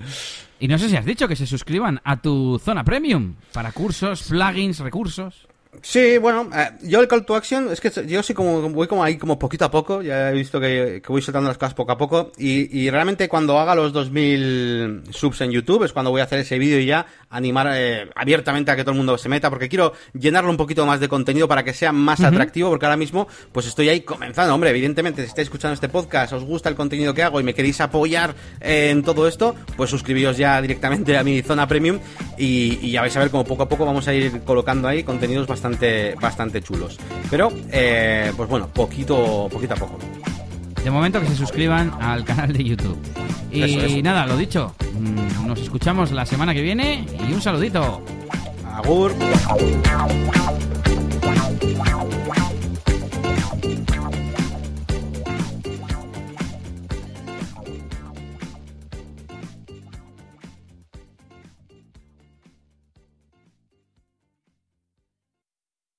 [0.61, 4.25] Y no sé si has dicho que se suscriban a tu zona premium para cursos,
[4.29, 5.47] plugins, recursos.
[5.83, 9.05] Sí, bueno, eh, yo el call to action es que yo sí como voy como
[9.05, 11.93] ahí como poquito a poco, ya he visto que, que voy soltando las cosas poco
[11.93, 16.23] a poco y, y realmente cuando haga los 2000 subs en YouTube es cuando voy
[16.23, 19.29] a hacer ese vídeo y ya animar eh, abiertamente a que todo el mundo se
[19.29, 22.87] meta porque quiero llenarlo un poquito más de contenido para que sea más atractivo porque
[22.87, 26.71] ahora mismo pues estoy ahí comenzando, hombre, evidentemente si estáis escuchando este podcast, os gusta
[26.71, 30.61] el contenido que hago y me queréis apoyar eh, en todo esto, pues suscribíos ya
[30.63, 32.01] directamente a mi zona premium
[32.39, 35.05] y, y ya vais a ver como poco a poco vamos a ir colocando ahí
[35.05, 35.58] contenidos bastante
[36.21, 36.99] bastante chulos.
[37.31, 39.99] Pero eh, pues bueno, poquito poquito a poco.
[40.83, 42.99] De momento que se suscriban al canal de YouTube.
[43.51, 44.03] Y Eso, eso.
[44.03, 48.03] nada, lo dicho, mm, nos escuchamos la semana que viene y un saludito.
[48.75, 49.13] Agur.